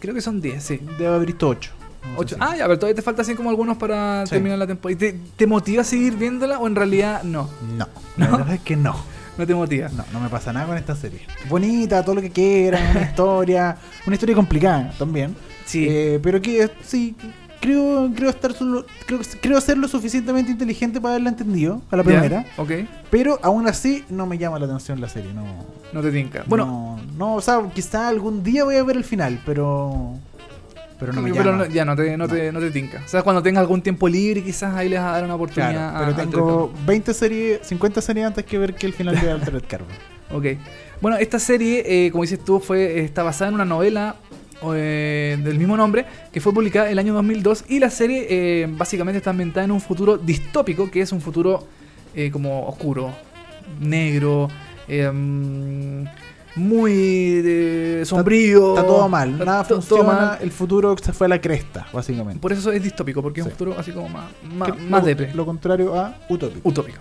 [0.00, 0.80] Creo que son 10, sí.
[0.98, 1.72] Debe haber visto 8.
[2.16, 2.36] Ocho.
[2.38, 4.30] Ah, ya, pero todavía te falta así como algunos para Sí.
[4.30, 4.92] terminar la temporada.
[4.92, 7.50] ¿Y te, te motiva a seguir viéndola o en realidad no?
[7.76, 8.38] No, la ¿No?
[8.38, 8.94] verdad es que no.
[9.38, 9.88] No te motiva.
[9.88, 11.20] No, no me pasa nada con esta serie.
[11.48, 13.76] Bonita, todo lo que quieran, una historia,
[14.06, 15.34] una historia complicada también.
[15.64, 15.86] Sí.
[15.88, 17.14] Eh, pero que sí,
[17.60, 22.04] creo, creo estar solo, creo, creo ser lo suficientemente inteligente para haberla entendido a la
[22.04, 22.44] primera.
[22.56, 22.72] Ok,
[23.10, 25.32] Pero aún así no me llama la atención la serie.
[25.32, 25.44] No,
[25.92, 26.44] no te tinca.
[26.46, 30.14] Bueno, no, no, o sea, quizá algún día voy a ver el final, pero.
[30.98, 31.58] Pero no me pero llama.
[31.66, 33.02] no- ya no te, no, Te, no te tinca.
[33.04, 35.70] O sea, cuando tengas algún tiempo libre, quizás ahí les vas a dar una oportunidad.
[35.72, 39.18] Claro, a- pero a tengo 20 series, 50 series antes que ver que el final
[39.20, 39.88] de Altered Carbon.
[40.30, 40.44] Ok.
[41.00, 44.16] Bueno, esta serie, eh, como dices tú, fue está basada en una novela
[44.74, 48.66] eh, del mismo nombre que fue publicada en el año 2002 y la serie eh,
[48.68, 51.66] básicamente está ambientada en un futuro distópico que es un futuro
[52.14, 53.10] eh, como oscuro,
[53.80, 54.48] negro,
[54.86, 55.10] eh,
[56.56, 56.92] muy
[57.44, 58.74] eh, sombrío.
[58.76, 60.38] Está todo mal, Está nada todo funciona, mal.
[60.40, 62.40] el futuro se fue a la cresta, básicamente.
[62.40, 64.24] Por eso es distópico, porque es un futuro así como más,
[64.54, 65.32] más, más lo, depre.
[65.34, 66.68] lo contrario a utópico.
[66.68, 66.98] utópico.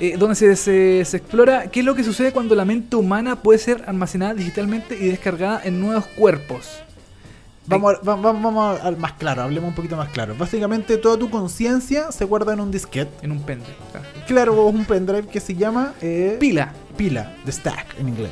[0.00, 3.36] Eh, donde se, se- se explora qué es lo que sucede cuando la mente humana
[3.42, 6.82] puede ser almacenada digitalmente y descargada en nuevos cuerpos.
[7.70, 10.34] Vamos, a- va- va- vamos al más claro, hablemos un poquito más claro.
[10.36, 13.10] Básicamente toda tu conciencia se guarda en un disquete.
[13.22, 13.76] En un pendrive.
[14.26, 14.66] claro.
[14.66, 16.72] Un pendrive que se llama eh, Pila.
[16.96, 18.30] pila, de stack en inglés.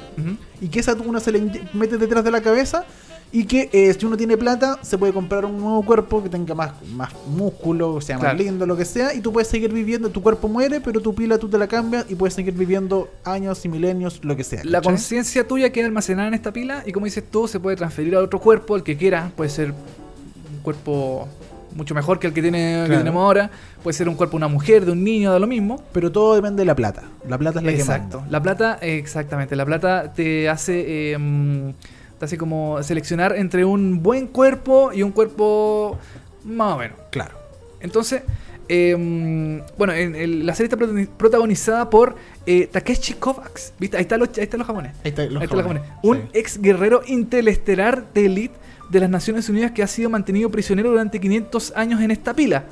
[0.61, 1.41] Y que esa tú uno se le
[1.73, 2.85] mete detrás de la cabeza
[3.31, 6.55] y que eh, si uno tiene plata se puede comprar un nuevo cuerpo que tenga
[6.55, 8.39] más, más músculo, sea más Claro.
[8.39, 11.37] lindo, lo que sea, y tú puedes seguir viviendo, tu cuerpo muere, pero tu pila
[11.39, 14.63] tú te la cambias y puedes seguir viviendo años y milenios, lo que sea.
[14.65, 18.15] La conciencia tuya queda almacenada en esta pila y como dices tú, se puede transferir
[18.17, 19.31] a otro cuerpo, el que quiera.
[19.37, 21.29] Puede ser un cuerpo
[21.75, 23.01] mucho mejor que el que, tiene, que Claro.
[23.03, 23.51] tenemos ahora.
[23.83, 25.83] Puede ser un cuerpo de una mujer, de un niño, de lo mismo.
[25.93, 27.03] Pero todo depende de la plata.
[27.29, 28.09] La plata es la Exacto.
[28.09, 28.31] que manda.
[28.33, 29.55] La plata, exactamente.
[29.55, 31.73] La plata te hace, eh,
[32.21, 35.99] hace como seleccionar entre un buen cuerpo y un cuerpo
[36.45, 36.97] más o menos.
[37.11, 37.37] Claro.
[37.81, 38.23] Entonces,
[38.69, 42.17] eh, mm, bueno, en, la serie está protagoni- protagonizada por
[42.47, 43.73] eh, Takeshi Kovacs.
[43.79, 43.97] ¿Viste?
[43.97, 44.97] Ahí están los, ahí están los japoneses.
[45.05, 45.91] Ahí está, los Ahí está los japoneses.
[46.03, 46.23] Un Sí.
[46.35, 48.55] ex guerrero interestelar de elite
[48.91, 52.65] de las Naciones Unidas que ha sido mantenido prisionero durante 500 años en esta pila.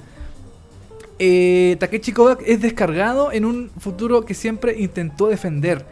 [1.19, 5.85] Eh, Takeshi Kovacs es descargado en un futuro que siempre intentó defender.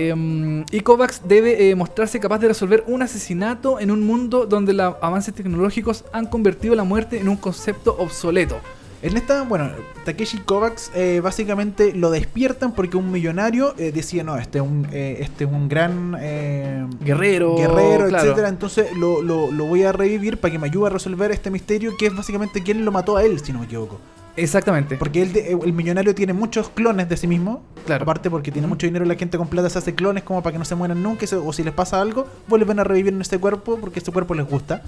[0.00, 4.72] Eh, y Kovacs debe eh, mostrarse capaz de resolver un asesinato en un mundo donde
[4.72, 8.60] los avances tecnológicos han convertido la muerte en un concepto obsoleto.
[9.00, 9.70] En esta, bueno,
[10.04, 14.86] Takeshi Kovacs eh, básicamente lo despiertan porque un millonario eh, decía, no, este es un,
[14.92, 18.24] eh, este es un gran eh, Guerrero, guerrero, claro.
[18.24, 18.48] etcétera.
[18.48, 21.92] Entonces lo, lo, lo voy a revivir para que me ayude a resolver este misterio
[21.96, 24.00] que es básicamente quién lo mató a él, si no me equivoco.
[24.42, 24.96] Exactamente.
[24.96, 27.62] Porque él de- el millonario tiene muchos clones de sí mismo.
[27.86, 28.02] Claro.
[28.04, 30.58] Aparte porque tiene mucho dinero, la gente con plata se hace clones como para que
[30.58, 31.26] no se mueran nunca.
[31.44, 34.46] O si les pasa algo, vuelven a revivir en este cuerpo porque este cuerpo les
[34.48, 34.82] gusta.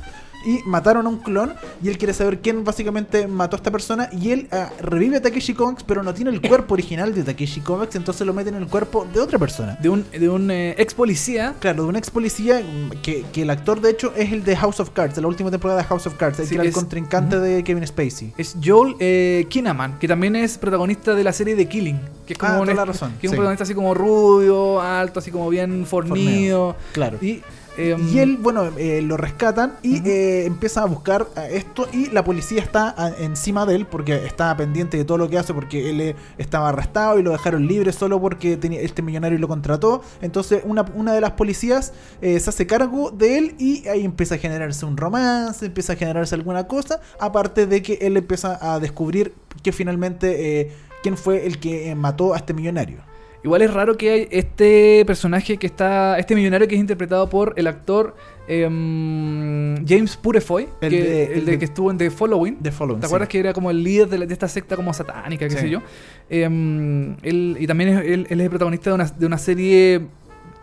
[0.44, 4.08] Y mataron a un clon y él quiere saber quién básicamente mató a esta persona.
[4.12, 7.60] Y él ah, revive a Takeshi Kovacs, pero no tiene el cuerpo original de Takeshi
[7.60, 7.94] Kovacs.
[7.96, 9.76] Entonces lo meten en el cuerpo de otra persona.
[9.82, 11.54] De un, de un eh, ex policía.
[11.60, 14.56] Claro, de un ex policía mm, que, que el actor de hecho es el de
[14.56, 16.62] House of Cards, de la última temporada de House of Cards, el Sí, que era
[16.62, 18.32] el es- contrincante de Kevin Spacey.
[18.38, 22.00] Es Joel eh, Kinnaman, que también es protagonista de la serie The Killing.
[22.26, 24.80] Que es como Ah, un, toda la razón, Que es un protagonista así como rubio,
[24.80, 26.76] alto, así como bien fornido.
[26.92, 27.18] Claro.
[27.20, 27.42] Y,
[27.76, 32.06] em, Y él, bueno, eh, lo rescatan y eh, empieza a buscar eh, esto y
[32.10, 35.54] la policía está a- encima de él porque está pendiente de todo lo que hace
[35.54, 39.48] porque él eh, estaba arrestado y lo dejaron libre solo porque tenía, este millonario lo
[39.48, 40.02] contrató.
[40.20, 41.92] Entonces una, una de las policías
[42.22, 45.96] eh, se hace cargo de él y ahí empieza a generarse un romance, empieza a
[45.96, 51.58] generarse alguna cosa, aparte de que él empieza a descubrir que finalmente quién fue el
[51.58, 53.09] que mató a este millonario.
[53.42, 56.18] Igual es raro que hay este personaje que está.
[56.18, 58.14] Este millonario que es interpretado por el actor
[58.48, 60.68] em, James Purefoy.
[60.80, 62.56] El que, de- el el de de- que estuvo en The Following.
[62.56, 63.10] The Following, ¿Te sí.
[63.10, 65.58] acuerdas que era como el líder de, la- de esta secta como satánica, qué Sí.
[65.60, 65.80] sé yo?
[66.28, 70.02] Em, él, y también es, él, él es el protagonista de una, de una serie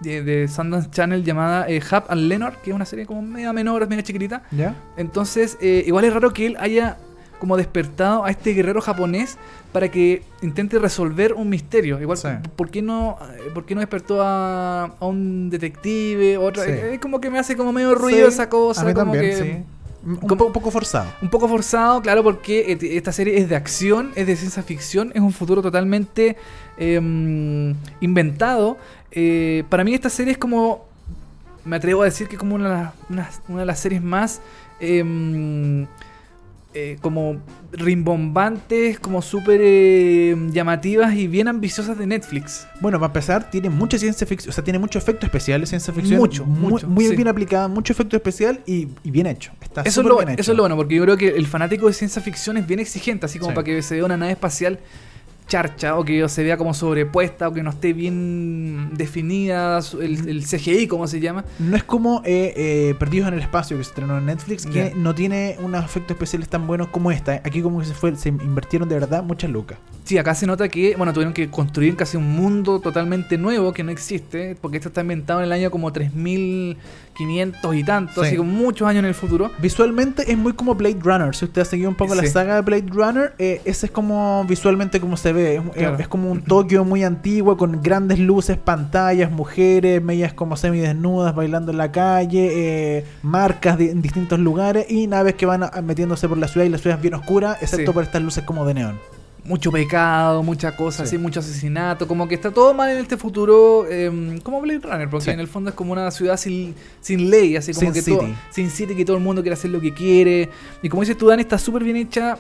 [0.02, 3.52] de, de Sundance Channel llamada eh, Hub and Leonard, que es una serie como media
[3.54, 4.44] menor, media chiquitita.
[4.52, 4.76] ¿Ya?
[4.98, 6.98] Entonces, eh, igual es raro que él haya
[7.40, 9.38] como despertado a este guerrero japonés
[9.72, 12.00] para que intente resolver un misterio.
[12.02, 12.28] Igual, Sí.
[12.56, 16.38] ¿por qué no, eh, por qué no despertó a, a un detective?
[16.38, 16.72] Otra, Sí.
[16.72, 18.82] Es como que me hace como medio ruido Sí, esa cosa.
[18.82, 19.64] A mí como también, que, sí.
[20.06, 21.08] Un como- poco forzado.
[21.22, 25.22] un poco forzado, claro, porque esta serie es de acción, es de ciencia ficción, es
[25.22, 26.38] un futuro totalmente
[26.78, 28.78] em, inventado.
[29.12, 30.86] Eh, para mí esta serie es como,
[31.66, 34.02] me atrevo a decir que es como una, de las- una, una de las series
[34.02, 34.40] más
[34.80, 35.88] em,
[36.80, 37.38] eh, como
[37.72, 42.68] rimbombantes, como súper em, llamativas y bien ambiciosas de Netflix.
[42.82, 45.92] Bueno, para empezar, tiene mucha ciencia ficción, o sea, tiene mucho efecto especial de ciencia
[45.94, 46.20] ficción.
[46.20, 47.16] Mucho, muy, mucho, Muy sí.
[47.16, 49.52] bien aplicada, mucho efecto especial y, y bien hecho.
[49.62, 50.42] Está Eso es, lo, bien hecho.
[50.42, 52.80] eso es lo bueno, porque yo creo que el fanático de ciencia ficción es bien
[52.80, 53.56] exigente, así como Sí.
[53.56, 54.78] para que se vea una nave espacial
[55.48, 60.44] charcha o que se vea como sobrepuesta o que no esté bien definida el, el
[60.46, 61.46] CGI, como se llama.
[61.60, 64.94] No es como eh, eh, Perdidos en el Espacio que se estrenó en Netflix, que
[64.96, 67.34] no tiene unos efectos especiales tan buenos como esta.
[67.46, 69.78] Aquí como que se fue, se invirtieron de verdad muchas lucas.
[70.04, 73.84] Sí, acá se nota que, bueno, tuvieron que construir casi un mundo totalmente nuevo que
[73.84, 78.28] no existe, porque esto está inventado en el año como 3500 y tanto, Sí.
[78.28, 79.52] así como muchos años en el futuro.
[79.60, 81.36] Visualmente es muy como Blade Runner.
[81.36, 84.46] Si usted ha seguido un poco la saga de Blade Runner, eh, ese es como
[84.48, 85.37] visualmente como se ve.
[85.38, 85.98] Es, es- Claro.
[86.00, 91.72] es como un Tokio muy antiguo con grandes luces, pantallas, mujeres, medias como semidesnudas bailando
[91.72, 96.28] en la calle, eh, marcas de- en distintos lugares y naves que van a- metiéndose
[96.28, 97.94] por la ciudad y la ciudad es bien oscura, excepto Sí.
[97.94, 99.00] por estas luces como de neón.
[99.46, 101.04] Mucho pecado, mucha cosa Sí.
[101.04, 105.10] así, mucho asesinato, como que está todo mal en este futuro, eh, como Blade Runner,
[105.10, 105.30] porque Sí.
[105.32, 108.18] en el fondo es como una ciudad sin, sin ley, así como Sin que City.
[108.18, 110.50] todo, sin city, que todo el mundo quiere hacer lo que quiere.
[110.82, 112.38] Y como dices tú, Dani, está súper bien hecha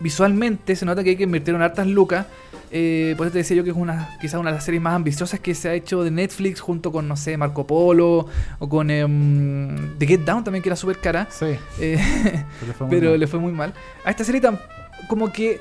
[0.00, 2.26] visualmente, se nota que hay que invertir en hartas lucas.
[2.74, 4.94] Eh, por eso te decía yo que es una quizás una de las series más
[4.94, 8.26] ambiciosas que se ha hecho de Netflix junto con, no sé, Marco Polo
[8.58, 11.28] o con em, The Get Down también, que era súper cara.
[11.30, 11.54] Sí.
[11.80, 11.98] Eh,
[12.90, 13.74] Pero, le fue muy mal.
[14.04, 14.58] A esta serie tam-
[15.06, 15.60] como que,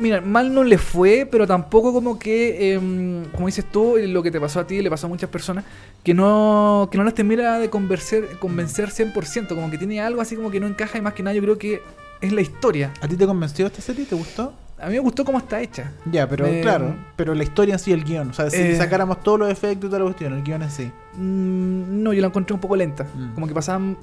[0.00, 4.30] mira, mal no le fue, pero tampoco como que, em, como dices tú, lo que
[4.32, 5.64] te pasó a ti, le pasó a muchas personas,
[6.02, 10.34] que no, que no las termina de convencer, convencer 100%, como que tiene algo así
[10.34, 11.80] como que no encaja y más que nada yo creo que
[12.20, 12.92] es la historia.
[13.00, 14.04] ¿A ti te convenció esta serie?
[14.06, 14.52] ¿Te gustó?
[14.78, 15.92] A mí me gustó cómo está hecha.
[16.10, 18.30] Ya, pero claro, pero la historia en sí, el guion.
[18.30, 18.76] O sea, si Eh.
[18.76, 20.90] sacáramos todos los efectos y toda la cuestión, el guion en sí.
[21.14, 23.04] Mm, no, yo la encontré un poco lenta.
[23.04, 23.34] Mm.
[23.34, 23.96] Como que pasaban.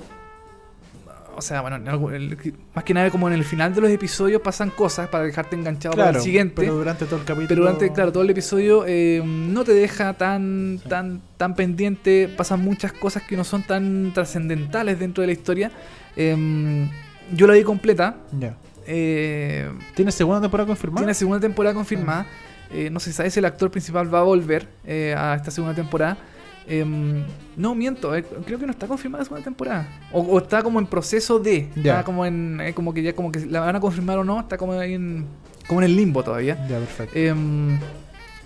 [1.36, 1.78] O sea, bueno,
[2.12, 2.38] el-
[2.76, 5.96] más que nada como en el final de los episodios pasan cosas para dejarte enganchado
[5.96, 6.54] para el siguiente.
[6.58, 7.48] Pero durante todo el capítulo.
[7.48, 10.90] Pero durante, claro, todo el episodio eh, no te deja tan, Sí.
[10.90, 12.30] tan, tan pendiente.
[12.36, 15.72] Pasan muchas cosas que no son tan trascendentales dentro de la historia.
[16.16, 16.88] Em,
[17.32, 18.18] yo la vi completa.
[18.38, 18.56] Ya.
[18.86, 21.02] eh, ¿Tiene segunda temporada confirmada?
[21.02, 22.26] tiene segunda temporada confirmada.
[22.72, 25.76] Eh, no se sabe si el actor principal va a volver eh, a esta segunda
[25.76, 26.18] temporada.
[26.66, 27.24] Em,
[27.58, 29.88] no, miento, eh, creo que no está confirmada la segunda temporada.
[30.12, 31.70] O, o está como en proceso de.
[31.76, 31.92] Ya.
[31.94, 32.60] Está como en.
[32.74, 34.40] como que ya como que la van a confirmar o no.
[34.40, 35.26] Está como ahí en.
[35.68, 36.56] como en el limbo todavía.
[36.68, 37.20] Ya, perfecto.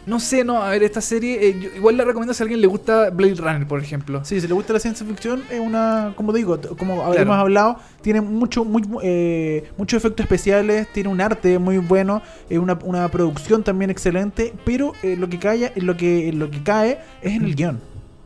[0.07, 2.61] No sé, no, a ver, esta serie, eh, yo igual la recomiendo si a alguien
[2.61, 4.23] le gusta Blade Runner, por ejemplo.
[4.23, 7.19] Sí, si le gusta la ciencia ficción, es una, como digo, como Claro.
[7.21, 12.57] hemos hablado, tiene mucho, muy, eh, muchos efectos especiales, tiene un arte muy bueno, eh,
[12.57, 16.99] una, una producción también excelente, pero eh, lo que cae, lo que, lo que cae
[17.21, 17.79] es en el guion.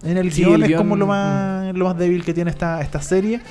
[0.03, 2.79] En el Sí, guion el es como lo más, lo más débil que tiene esta,
[2.81, 3.41] esta serie,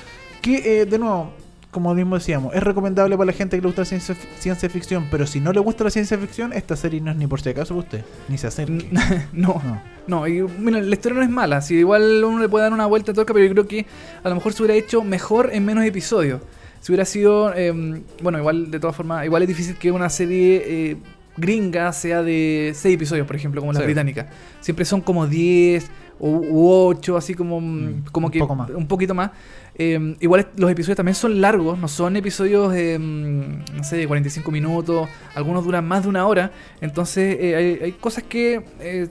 [0.40, 1.32] que eh, de nuevo,
[1.70, 5.06] como mismo decíamos, es recomendable para la gente que le gusta la ciencia, ciencia ficción,
[5.10, 7.50] pero si no le gusta la ciencia ficción, esta serie no es ni por si
[7.50, 8.88] acaso para usted, ni se acerque.
[9.32, 9.82] no, No.
[10.06, 12.86] no, y, mira, la historia no es mala, si igual uno le puede dar una
[12.86, 13.86] vuelta a torca, pero yo creo que
[14.22, 16.40] a lo mejor se hubiera hecho mejor en menos episodios.
[16.80, 20.62] Si hubiera sido, em, bueno, igual de todas formas, igual es difícil que una serie
[20.66, 20.96] eh,
[21.36, 23.84] gringa sea de 6 episodios, por ejemplo, como la Sí.
[23.84, 24.28] británica.
[24.60, 25.90] Siempre son como 10
[26.20, 28.70] u 8, así como, mm, Mm, como un que poco más.
[28.70, 29.30] un poquito más.
[29.74, 34.06] Eh, igual los episodios también son largos, no son episodios de, mm, no sé, de
[34.06, 36.50] 45 minutos, algunos duran más de una hora,
[36.82, 39.08] entonces eh, hay, hay cosas que, eh,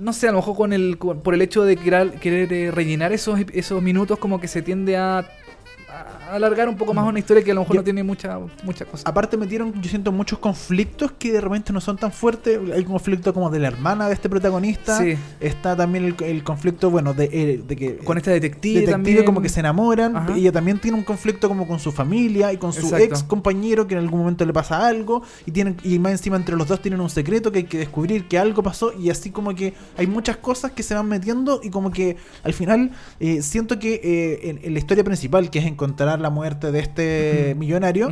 [0.00, 2.70] no sé, a lo mejor con el, con- por el hecho de querer, querer eh,
[2.70, 7.18] rellenar esos, esos minutos como que se tiende a, a alargar un poco más una
[7.18, 9.08] historia que a lo mejor Yo- no tiene mucha, mucha cosa.
[9.08, 12.58] Aparte metieron, yo siento, muchos conflictos que de repente no son tan fuertes.
[12.74, 14.98] Hay un conflicto como de la hermana de este protagonista.
[14.98, 15.14] Sí.
[15.40, 17.96] Está también el, el conflicto, bueno, de, eh, de que...
[17.98, 19.24] Con este detective, detective también.
[19.24, 20.16] como que se enamoran.
[20.16, 20.34] Ajá.
[20.36, 23.04] Ella también tiene un conflicto como con su familia y con su Exacto.
[23.04, 25.22] ex compañero que en algún momento le pasa algo.
[25.46, 28.28] Y tienen y más encima entre los dos tienen un secreto que hay que descubrir
[28.28, 28.92] que algo pasó.
[28.98, 32.52] Y así como que hay muchas cosas que se van metiendo y como que al
[32.54, 36.72] final eh, siento que eh, en, en la historia principal, que es encontrar la muerte
[36.72, 38.10] de este millonario,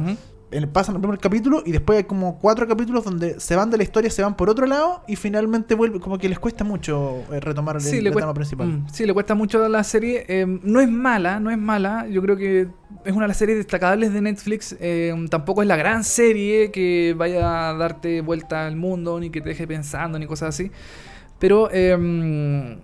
[0.52, 3.76] en- pasan el primer capítulo y después hay como cuatro capítulos donde se van de
[3.76, 7.22] la historia, se van por otro lado y finalmente vuelve, como que les cuesta mucho
[7.32, 8.66] eh, retomar el, Sí, el cuesta, principal.
[8.66, 10.24] mm, sí, le cuesta mucho la serie.
[10.26, 12.08] Eh, no es mala, no es mala.
[12.08, 12.66] Yo creo que
[13.04, 14.74] es una de las series destacables de Netflix.
[14.80, 19.40] Eh, tampoco es la gran serie que vaya a darte vuelta al mundo, ni que
[19.40, 20.72] te deje pensando, ni cosas así.
[21.38, 22.76] Pero eh,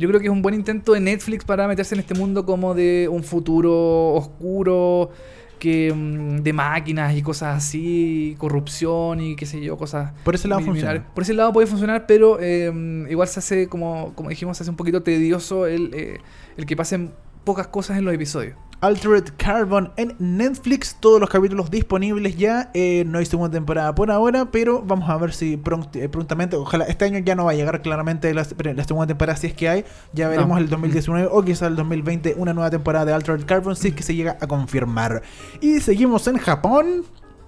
[0.00, 2.74] yo creo que es un buen intento de Netflix para meterse en este mundo como
[2.74, 5.10] de un futuro oscuro.
[5.58, 10.48] Que, mm, de máquinas y cosas así, corrupción y qué sé yo, cosas Por ese
[10.48, 11.06] lado funciona.
[11.12, 12.72] Por ese lado puede funcionar, pero eh,
[13.10, 16.18] igual se hace, como, como dijimos, se hace un poquito tedioso el, eh,
[16.56, 17.10] el que pasen
[17.44, 18.56] pocas cosas en los episodios.
[18.82, 22.70] Altered Carbon en Netflix, todos los capítulos disponibles ya.
[22.72, 26.56] eh, no hay segunda temporada por ahora, pero vamos a ver si pront- eh, prontamente,
[26.56, 29.52] ojalá este año ya no va a llegar claramente la, la segunda temporada si es
[29.54, 29.84] que hay.
[30.14, 30.58] Ya veremos No.
[30.64, 34.02] el 2019 o quizá el 2020 una nueva temporada de Altered Carbon si es que
[34.02, 35.22] se llega a confirmar.
[35.60, 37.04] Y seguimos en Japón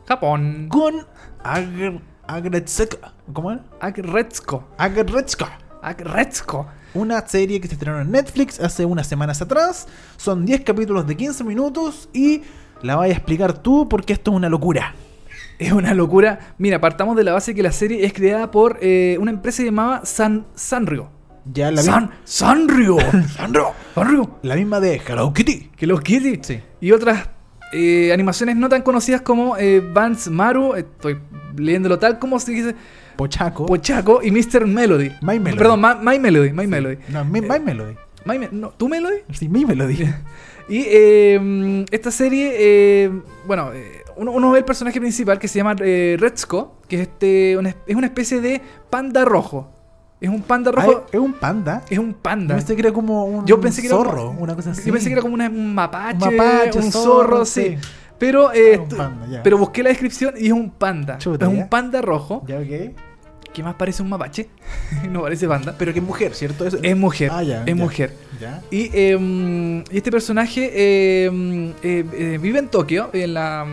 [0.07, 0.69] Japón.
[0.69, 1.07] con
[1.43, 2.99] Ag- Agretsuko.
[3.33, 3.65] ¿Cómo era?
[3.81, 4.65] Agretsko.
[4.77, 5.47] Agretsuko.
[5.83, 6.67] Agretsko.
[6.95, 9.89] Una serie que se estrenó en Netflix hace unas semanas atrás.
[10.17, 12.43] Son 10 capítulos de 15 minutos y
[12.83, 14.95] la voy a explicar tú porque esto es una locura.
[15.59, 16.55] Es una locura.
[16.59, 20.05] Mira, partamos de la base que la serie es creada por eh, una empresa llamada
[20.05, 21.09] San Sanrio.
[21.45, 22.99] Ya la, San Sanrio.
[23.37, 23.73] Sanrio.
[23.95, 24.39] Sanrio.
[24.43, 25.71] la misma de Hello Kitty.
[25.81, 26.41] Los Kitty.
[26.43, 26.61] Sí.
[26.81, 27.29] Y otras
[27.73, 30.75] eh, animaciones no tan conocidas como eh, Vance Maru.
[30.75, 31.19] Estoy
[31.57, 32.75] leyéndolo tal como se dice.
[33.23, 33.67] Pochaco.
[33.67, 34.67] Pochaco y Mr.
[34.67, 35.11] Melody.
[35.23, 35.57] My Melody.
[35.59, 36.51] Perdón, My, Melody.
[36.53, 36.99] My Melody.
[37.09, 37.95] no, mi, My Melody.
[38.25, 39.17] My no, ¿Tu Melody?
[39.33, 40.05] Sí, mi Melody.
[40.69, 43.11] Y eh, esta serie, eh,
[43.47, 47.03] bueno, eh, uno, uno ve el personaje principal que se llama eh, Retsuko, que es,
[47.03, 49.69] este, una, es una especie de panda rojo.
[50.21, 51.07] Es un panda Ah, rojo.
[51.11, 51.83] es un panda.
[51.91, 52.55] es un panda.
[52.55, 54.83] Yo pensé que era como un Yo pensé que era zorro, una cosa así.
[54.87, 57.63] Yo pensé que era como una- un mapache, Un mapache, un zorro, zorro, sí.
[57.63, 57.89] sí.
[58.19, 61.19] Pero, eh, Ah, panda, pero busqué la descripción y es un panda.
[61.19, 61.59] Chuta, es ya.
[61.65, 62.95] un panda rojo Ya, ok.
[63.53, 64.49] Que más parece un mapache.
[65.11, 65.75] no parece panda.
[65.79, 66.67] Pero que es mujer, ¿cierto?
[66.67, 67.31] Es, Es mujer.
[67.33, 67.75] Ah, ya, es ya.
[67.75, 68.15] mujer.
[68.41, 68.63] Ya.
[68.71, 73.65] Y, eh, este personaje eh, eh, eh, vive en Tokio, en la.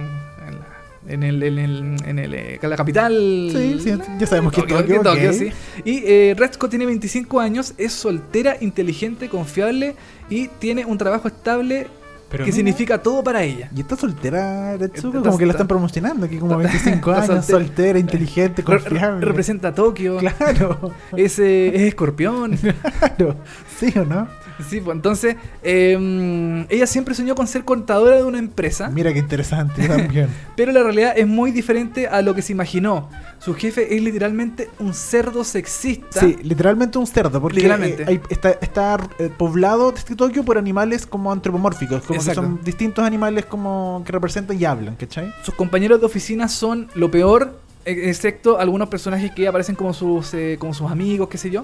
[0.47, 0.69] En, la-
[1.07, 3.13] en el, en, el, en el, eh, la capital.
[3.51, 5.49] Sí, sí, ya sabemos que es Tokio, Tokio, sí.
[5.83, 9.95] Y eh, Retsuko tiene 25 años, es soltera, inteligente, confiable
[10.29, 11.87] y tiene un trabajo estable
[12.29, 12.55] Pero que mira.
[12.57, 13.69] significa todo para ella.
[13.75, 17.11] Y está soltera, Retsuko, Está- como que la está- están promocionando, aquí como está- 25
[17.11, 17.67] está años, soltera.
[17.67, 19.25] soltera, inteligente, Re- confiable.
[19.25, 20.17] representa a Tokio.
[20.17, 22.51] Claro, Es, eh, es escorpión.
[22.99, 23.35] claro.
[23.79, 24.27] ¿Sí o no?
[24.67, 28.89] Sí, pues entonces eh, ella siempre soñó con ser contadora de una empresa.
[28.89, 30.27] Mira qué interesante también.
[30.55, 33.09] Pero la realidad es muy diferente a lo que se imaginó.
[33.39, 36.19] Su jefe es literalmente un cerdo sexista.
[36.19, 38.03] Sí, literalmente un cerdo, porque Literalmente.
[38.03, 42.41] eh, hay- está, está eh, poblado este Tokio por animales como antropomórficos, como Exacto.
[42.41, 45.33] que son distintos animales como que representan y hablan, ¿cachai?
[45.43, 50.33] Sus compañeros de oficina son lo peor, e- excepto algunos personajes que aparecen como sus,
[50.33, 51.63] eh, como sus amigos, qué sé yo.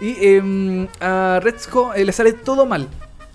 [0.00, 2.88] Y eh, a Retsuko eh, le sale todo mal.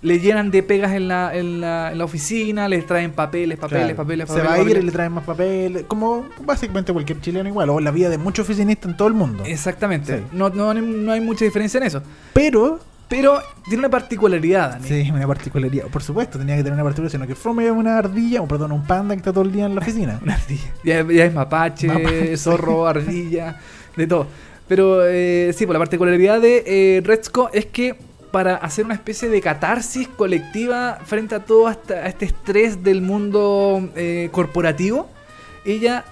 [0.03, 3.84] Le llenan de pegas en la, en la, en la oficina, les traen papeles, papeles,
[3.84, 3.97] Claro.
[3.97, 4.49] papeles, Se papeles.
[4.49, 4.84] va a ir papeles.
[4.84, 8.45] y le traen más papel, como básicamente cualquier chileno igual, o la vida de muchos
[8.47, 9.43] oficinistas en todo el mundo.
[9.45, 10.18] Exactamente.
[10.18, 10.24] Sí.
[10.32, 12.01] No, no, no hay mucha diferencia en eso.
[12.34, 14.88] Pero, Pero tiene una particularidad, Dani.
[14.88, 17.99] sí, una particularidad, por supuesto, tenía que tener una particularidad, sino que Fome es una
[17.99, 20.20] ardilla, o perdón, un panda que está todo el día en la oficina.
[20.24, 20.72] Una ardilla.
[20.84, 22.38] Ya, ya es mapache, Mapache.
[22.38, 23.59] zorro, ardilla,
[23.95, 24.26] de todo.
[24.72, 27.97] Pero eh, sí, pues la particularidad de eh, Retsuko es que
[28.32, 33.01] para hacer una especie de catarsis colectiva frente a todo hasta- a este estrés del
[33.01, 35.09] mundo eh, corporativo,
[35.65, 36.05] ella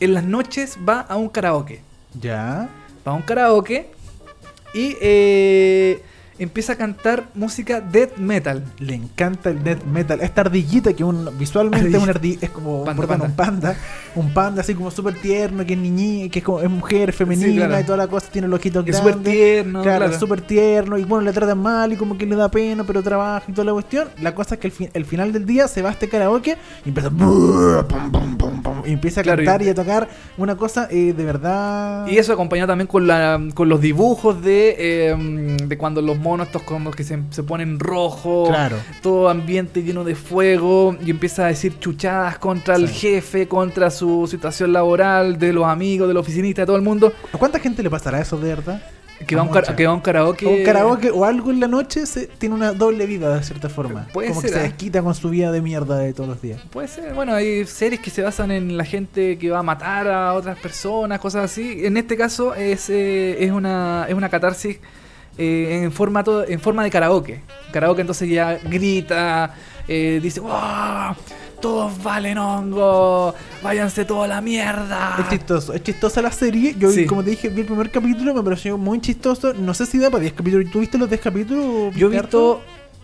[0.00, 1.82] en las noches va a un karaoke.
[2.18, 2.70] Ya.
[3.06, 3.90] Va a un karaoke
[4.72, 6.00] y eh,
[6.38, 8.64] empieza a cantar música death metal.
[8.78, 10.20] Le encanta el death metal.
[10.20, 13.28] Esta ardillita que un, visualmente es una ardilla, es como Panda, perdón, panda.
[13.28, 13.76] un panda.
[14.14, 17.66] Un panda así como súper tierno, que es niñi, que es, como, es mujer femenina
[17.66, 17.80] claro.
[17.82, 19.14] y toda la cosa, tiene los ojitos Es grandes.
[19.14, 19.82] súper tierno.
[19.82, 20.18] Claro, claro.
[20.20, 23.44] súper tierno y bueno, le tratan mal y como que le da pena, pero trabaja
[23.48, 24.08] y toda la cuestión.
[24.20, 27.10] La cosa es que el final del día se va a este karaoke y empieza,
[28.86, 32.06] y empieza a cantar y- y, a tocar una cosa eh, de verdad.
[32.06, 36.46] Y eso acompañado también con, la, con los dibujos de, eh, de cuando los monos
[36.46, 38.76] estos como que se, se ponen rojo, Claro.
[39.02, 44.26] todo ambiente lleno de fuego y empieza a decir chuchadas contra el jefe, contra su
[44.28, 47.82] situación laboral, de los amigos, de los oficinistas, de todo el mundo, ¿A cuánta gente
[47.82, 48.82] le pasará eso de verdad?
[49.26, 50.46] que va, a un, que va un karaoke.
[50.46, 53.68] O un karaoke o algo en la noche se, tiene una doble vida de cierta
[53.68, 54.06] forma.
[54.12, 54.62] Puede Como ser, que se ¿ah?
[54.62, 56.60] desquita con su vida de mierda de todos los días.
[56.70, 60.08] Puede ser, bueno, hay series que se basan en la gente que va a matar
[60.08, 61.84] a otras personas, cosas así.
[61.84, 64.78] En este caso es, eh, es, una, es una catarsis
[65.38, 67.40] eh, en, formato, en forma de karaoke.
[67.72, 69.54] Karaoke entonces ya grita,
[69.86, 71.16] eh, dice, ¡Wow!
[71.60, 73.34] Todos valen hongo,
[73.64, 75.16] váyanse toda la mierda.
[75.18, 76.76] Es chistoso, es chistosa la serie.
[76.78, 76.88] Yo.
[76.92, 77.04] Sí.
[77.04, 79.52] como te dije, vi el primer capítulo, me pareció muy chistoso.
[79.54, 80.70] No sé si da para 10 capítulos.
[80.70, 81.92] ¿Tú viste los 10 capítulos?
[81.96, 82.60] Yo he visto,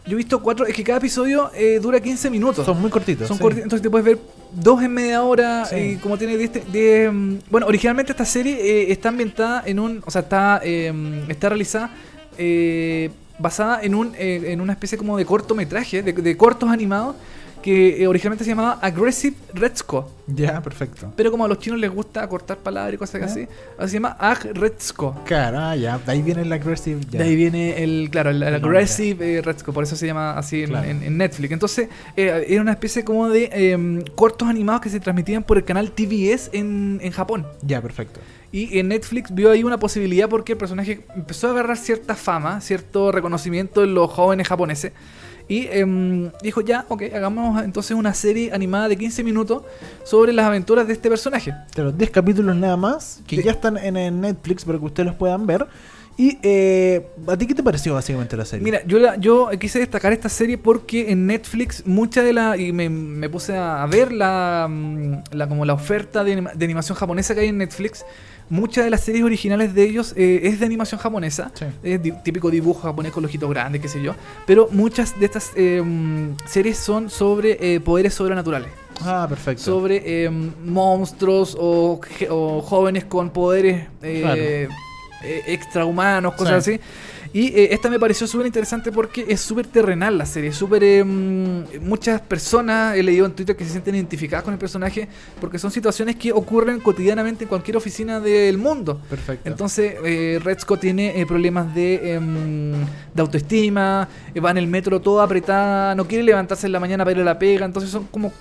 [0.07, 2.65] yo he visto cuatro, es que cada episodio eh, dura 15 minutos.
[2.65, 3.27] Son muy cortitos.
[3.27, 3.43] Son sí.
[3.43, 4.19] corti- entonces te puedes ver
[4.53, 5.75] dos en media hora Sí.
[5.77, 9.81] y como tiene 10 te- diez, mm, bueno originalmente esta serie eh, está ambientada en
[9.81, 11.91] un o sea está eh, está realizada
[12.39, 17.17] eh, basada en un eh, en una especie como de cortometraje de, de cortos animados
[17.65, 21.11] que eh, originalmente se llamaba Aggressive Retsuko Ya, perfecto.
[21.17, 23.27] pero como a los chinos les gusta cortar palabras y cosas ¿Ya?
[23.27, 23.49] así
[23.79, 25.97] así se llama Ag Retsuko Claro, ah, ya.
[25.97, 27.01] De ahí viene el aggressive.
[27.11, 27.21] ya.
[27.21, 28.55] de ahí viene el, claro, el, el.
[28.57, 29.43] Aggressive eh,
[29.73, 30.87] por eso se llama así en, Claro.
[30.91, 31.53] en- en Netflix.
[31.53, 31.89] Entonces,
[32.19, 35.91] eh, era una especie como de eh, cortos animados que se transmitían por el canal
[35.91, 37.47] TBS en, en Japón.
[37.63, 38.21] Ya, perfecto.
[38.53, 42.61] Y en Netflix vio ahí una posibilidad porque el personaje empezó a agarrar cierta fama,
[42.61, 44.93] cierto reconocimiento en los jóvenes japoneses.
[45.49, 49.63] Y em, dijo, ya, ok, hagamos entonces una serie animada de 15 minutos
[50.05, 51.53] sobre las aventuras de este personaje.
[51.77, 53.43] Los 10 capítulos nada más, que Sí.
[53.43, 55.67] ya están en, en Netflix para que ustedes los puedan ver.
[56.17, 58.63] Y eh, ¿a ti qué te pareció básicamente la serie?
[58.65, 62.57] Mira, yo, la- yo quise destacar esta serie porque en Netflix mucha de la...
[62.57, 66.65] Y me, me puse a ver la, mm, la como la oferta de, anima- de
[66.65, 68.05] animación japonesa que hay en Netflix.
[68.51, 71.51] Muchas de las series originales de ellos eh, es de animación japonesa.
[71.55, 71.65] Sí.
[71.83, 74.15] Es di- típico dibujo japonés con los ojitos grandes, qué sé yo.
[74.47, 75.83] Pero muchas de estas eh,
[76.47, 78.69] series son sobre eh, poderes sobrenaturales.
[79.03, 79.63] Ah, perfecto.
[79.63, 82.01] Sobre eh, monstruos o,
[82.65, 85.43] jóvenes con poderes eh, Claro.
[85.47, 86.73] extrahumanos, cosas Sí.
[86.75, 86.81] así.
[87.35, 90.53] Y eh, esta me pareció súper interesante porque es súper terrenal la serie.
[90.53, 90.85] Súper.
[90.85, 95.09] eh, mm, muchas personas he leído en Twitter que se sienten identificadas con el personaje
[95.41, 99.01] porque son situaciones que ocurren cotidianamente en cualquier oficina del mundo.
[99.11, 99.49] Perfecto.
[99.49, 100.41] Entonces, eh,
[100.81, 102.73] tiene eh, problemas de, em,
[103.13, 104.09] de autoestima,
[104.43, 107.25] va en el metro toda apretada, no quiere levantarse en la mañana para ir a
[107.25, 107.67] la pega.
[107.67, 108.33] Entonces, son como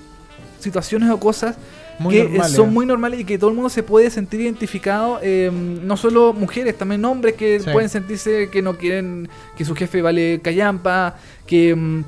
[0.60, 1.56] situaciones o cosas
[2.00, 2.52] Muy que normales.
[2.56, 5.20] son muy normales y que todo el mundo se puede sentir identificado.
[5.22, 7.70] em, no solo mujeres, también hombres que Sí.
[7.72, 11.16] pueden sentirse que no quieren que su jefe vale callampa,
[11.46, 11.70] que.
[11.70, 12.04] em,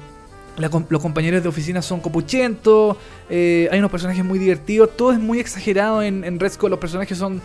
[0.58, 2.96] la los compañeros de oficina son copuchentos,
[3.30, 7.18] eh, hay unos personajes muy divertidos, todo es muy exagerado en, en Retzko, los personajes
[7.18, 7.42] son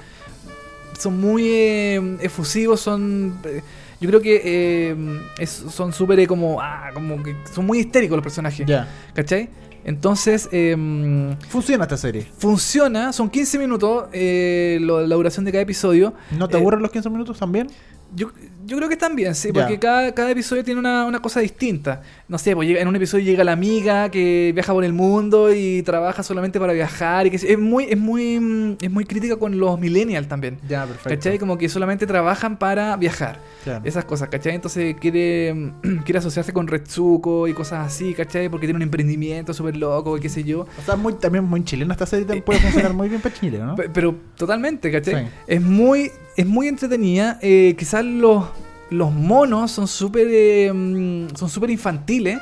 [0.96, 3.36] son muy eh, efusivos, son...
[3.44, 3.62] eh,
[4.00, 4.96] yo creo que eh,
[5.38, 6.60] es- son súper como...
[6.60, 8.64] Ah, como que son muy histéricos los personajes.
[8.66, 8.86] Ya.
[9.14, 9.48] ¿Cachai?
[9.84, 12.26] Entonces, em, Funciona esta serie.
[12.38, 16.14] funciona, son 15 minutos eh, lo- la duración de cada episodio.
[16.38, 17.68] ¿No te Eh, aburren los 15 minutos también?
[18.14, 18.30] Yo,
[18.66, 19.62] yo creo que también, sí, Ya.
[19.62, 22.02] porque cada, cada episodio tiene una, una cosa distinta.
[22.28, 25.82] No sé, pues en un episodio llega la amiga que viaja por el mundo y
[25.82, 27.26] trabaja solamente para viajar.
[27.26, 30.58] y que es muy, es muy, mm, es muy crítica con los millennials también.
[30.68, 31.08] Ya, perfecto.
[31.10, 31.38] ¿Cachai?
[31.38, 33.38] Como que solamente trabajan para viajar.
[33.84, 34.54] Esas cosas, ¿cachai?
[34.54, 35.72] Entonces quiere,
[36.04, 38.48] quiere asociarse con Retsuko y cosas así, ¿cachai?
[38.48, 40.60] Porque tiene un emprendimiento súper loco y qué sé yo.
[40.62, 43.74] O sea, muy, también muy chilena esta serie, puede funcionar muy bien para Chile, ¿no?
[43.76, 45.24] Pe- Pero totalmente, ¿cachai?
[45.26, 45.30] Sí.
[45.46, 47.38] Es muy es muy entretenida.
[47.42, 48.44] eh, quizás los,
[48.90, 52.38] los monos son súper eh, mm, son súper infantiles.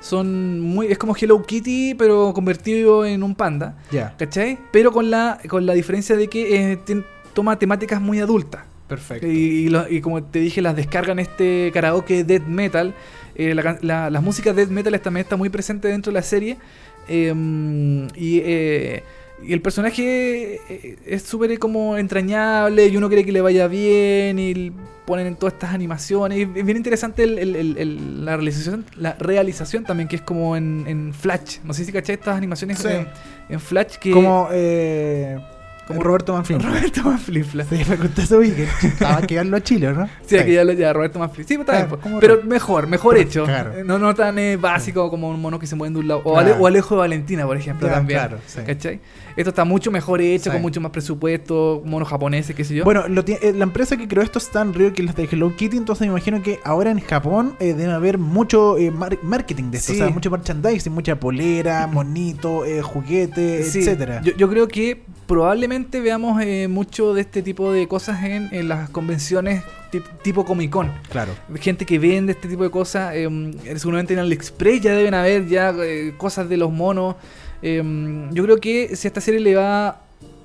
[0.00, 4.56] Son muy es como Hello Kitty pero convertido en un panda, Ya, ¿cachai?
[4.70, 6.78] Pero con la con la diferencia de que eh,
[7.34, 8.62] toma temáticas muy adultas.
[8.86, 9.26] perfecto.
[9.26, 9.30] Y,
[9.66, 12.94] y lo- y como te dije, las descargan este karaoke death metal.
[13.36, 16.56] La las músicas death metal también está muy presente dentro de la serie.
[18.16, 18.40] Y,
[19.42, 24.38] y el personaje eh, es súper como entrañable y uno quiere que le vaya bien
[24.38, 24.72] y
[25.06, 26.38] ponen en todas estas animaciones.
[26.38, 30.22] Y es bien interesante el- el- el- el- la, realización, la realización también, que es
[30.22, 31.58] como en, en Flash.
[31.64, 32.88] No sé si caché estas animaciones Sí.
[32.88, 33.08] en,
[33.48, 34.10] en Flash que...
[34.10, 35.38] Como, eh,
[35.88, 36.60] Como Roberto Manflin.
[36.60, 37.64] Roberto Manflifla.
[37.64, 38.68] Sí, para que usted se ubique.
[38.82, 40.08] Estaba que a Chile, ¿no?
[40.26, 41.46] Sí, aquí ya lo ya Roberto Manfred.
[41.46, 42.50] Sí, está bien, Claro, como pero Roberto.
[42.50, 43.44] mejor, mejor Pero, hecho.
[43.44, 43.72] claro.
[43.84, 46.20] No, no tan eh, básico como un mono que se mueve de un lado.
[46.24, 46.38] O, Claro.
[46.54, 48.20] Ale- o Alejo de Valentina, por ejemplo, también.
[48.20, 48.60] claro, sí.
[48.64, 49.00] ¿Cachai?
[49.36, 52.84] Esto está mucho mejor hecho, con mucho más presupuesto, monos japoneses, qué sé yo.
[52.84, 55.54] Bueno, lo eh, la empresa que creó esto es tan Río que es de Hello
[55.56, 59.70] Kitty, entonces me imagino que ahora en Japón eh, debe haber mucho eh, mar- marketing
[59.70, 64.20] de esto, o sea, mucho merchandising, mucha polera, monito, eh, juguete, etcétera.
[64.22, 68.66] Yo, yo creo que probablemente veamos eh, mucho de este tipo de cosas en, en
[68.66, 69.62] las convenciones
[69.92, 70.90] tip- tipo Comic Con.
[71.10, 71.32] Claro.
[71.60, 73.12] gente que vende este tipo de cosas.
[73.14, 73.28] eh,
[73.76, 77.14] seguramente en AliExpress ya deben haber ya eh, cosas de los monos.
[77.62, 80.00] Yo creo que si a esta serie le va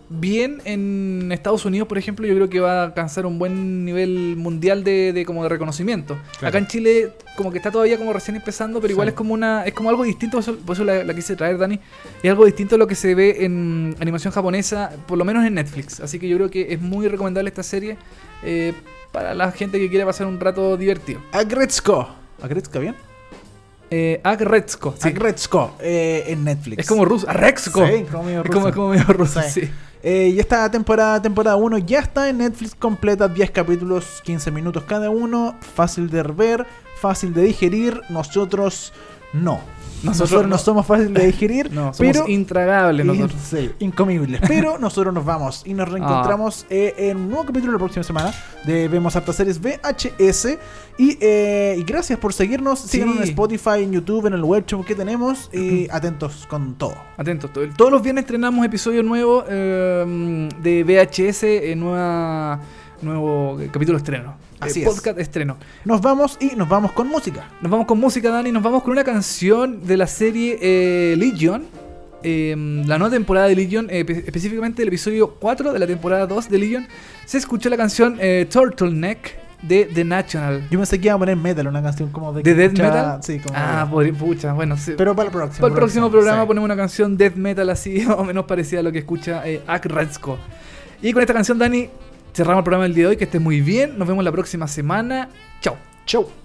[0.09, 4.35] bien en Estados Unidos, por ejemplo, yo creo que va a alcanzar un buen nivel
[4.37, 6.15] mundial de, de como de reconocimiento.
[6.39, 6.47] Claro.
[6.49, 9.09] Acá en Chile como que está todavía como recién empezando, pero igual Sí.
[9.09, 11.57] es como una es como algo distinto, por eso, por eso la, la quise traer
[11.57, 11.79] Dani.
[12.21, 15.55] Es algo distinto a lo que se ve en animación japonesa, por lo menos en
[15.55, 15.99] Netflix.
[15.99, 17.97] Así que yo creo que es muy recomendable esta serie
[18.43, 18.73] eh,
[19.11, 21.19] para la gente que quiere pasar un rato divertido.
[21.31, 22.07] Agretzko.
[22.41, 22.95] ¿Agretzko bien?
[23.95, 25.07] Eh, Agretzko, sí.
[25.09, 26.79] Agretzko eh, en Netflix.
[26.79, 27.29] Es como ruso.
[27.29, 27.85] Arexko.
[27.85, 28.75] Sí, como medio Es como, ruso.
[28.75, 29.69] como medio ruso, Sí.
[30.03, 34.83] Eh, y esta temporada, temporada 1 ya está en Netflix completa, 10 capítulos, 15 minutos
[34.83, 36.65] cada uno, fácil de ver,
[36.99, 38.91] fácil de digerir, nosotros
[39.31, 39.61] no.
[40.03, 43.41] Nosotros, Nosotros no somos fáciles de digerir, No, somos pero intragables nosotros.
[43.49, 44.41] Sí, incomibles.
[44.47, 48.33] Pero nosotros nos vamos y nos reencontramos eh, en un nuevo capítulo la próxima semana
[48.65, 50.57] de Vemos Hartas Series VHS.
[50.97, 52.79] Y, eh, y gracias por seguirnos.
[52.79, 53.23] Síganos en.
[53.23, 55.49] Spotify, en YouTube, en el webshop que tenemos.
[55.53, 56.95] Y atentos con todo.
[57.17, 57.51] Atentos.
[57.53, 62.59] to- Todos los viernes estrenamos episodio nuevo eh, de VHS, nueva,
[63.01, 64.35] nuevo capítulo estreno.
[64.68, 64.86] Eh, es.
[64.88, 65.57] Podcast estreno.
[65.86, 67.47] Nos vamos y nos vamos con música.
[67.61, 68.51] Nos vamos con música, Dani.
[68.51, 71.66] Nos vamos con una canción de la serie eh, Legion.
[72.24, 72.55] eh,
[72.88, 76.49] la nueva temporada de Legion, eh, espe- específicamente el episodio 4 de la temporada 2
[76.49, 76.88] de Legion.
[77.26, 78.18] Se escuchó la canción
[78.49, 79.43] Turtleneck.
[79.64, 80.68] de The National.
[80.70, 82.43] Yo pensé que iba a poner metal, una canción como de.
[82.43, 83.20] ¿De Death Metal?
[83.24, 83.55] Sí, como.
[83.57, 84.91] Ah, de- pucha, bueno, sí.
[84.97, 85.61] Pero para el próximo.
[85.61, 86.47] Para el próximo programa sí.
[86.47, 89.86] ponemos una canción death metal así, o menos parecida a lo que escucha eh, Ak
[89.86, 90.38] Retzko.
[91.01, 91.88] Y con esta canción, Dani,
[92.34, 93.17] cerramos el programa del día de hoy.
[93.17, 93.97] Que estés muy bien.
[93.97, 95.29] Nos vemos la próxima semana.
[95.61, 95.77] Chao.
[96.05, 96.42] Chau.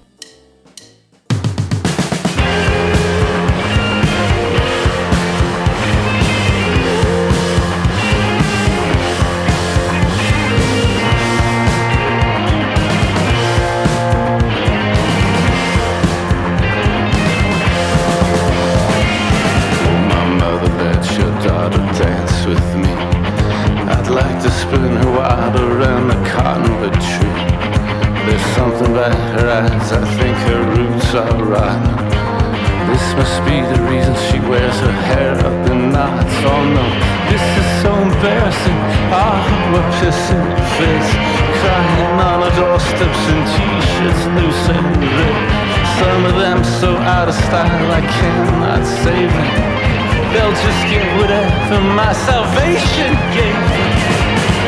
[52.27, 53.91] Salvation gave them.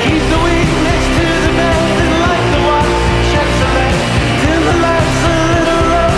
[0.05, 2.93] Keep the weed next to the bed and light the watch.
[3.33, 3.99] Check the light,
[4.43, 6.13] dim the lights a little low.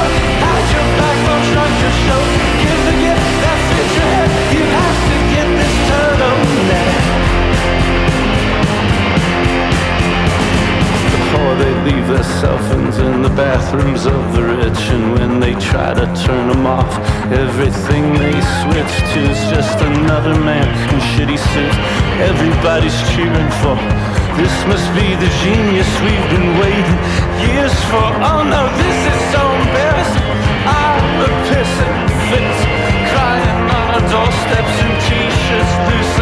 [0.45, 2.23] Hide your backbone, shrug your show.
[2.63, 4.31] Give the gift that fits your head.
[4.55, 7.23] You have to get this turtleneck.
[11.17, 15.55] Before they leave their cell phones in the bathrooms of the rich And when they
[15.55, 16.93] try to turn them off
[17.33, 18.02] Everything
[18.91, 21.77] is just another man in shitty suits
[22.19, 23.77] Everybody's cheering for.
[24.35, 26.99] This must be the genius we've been waiting
[27.47, 28.09] years for.
[28.27, 30.31] Oh no, this is so embarrassing.
[30.67, 32.61] I'm a pissing fits
[33.11, 36.22] Crying on our doorsteps in t-shirts loose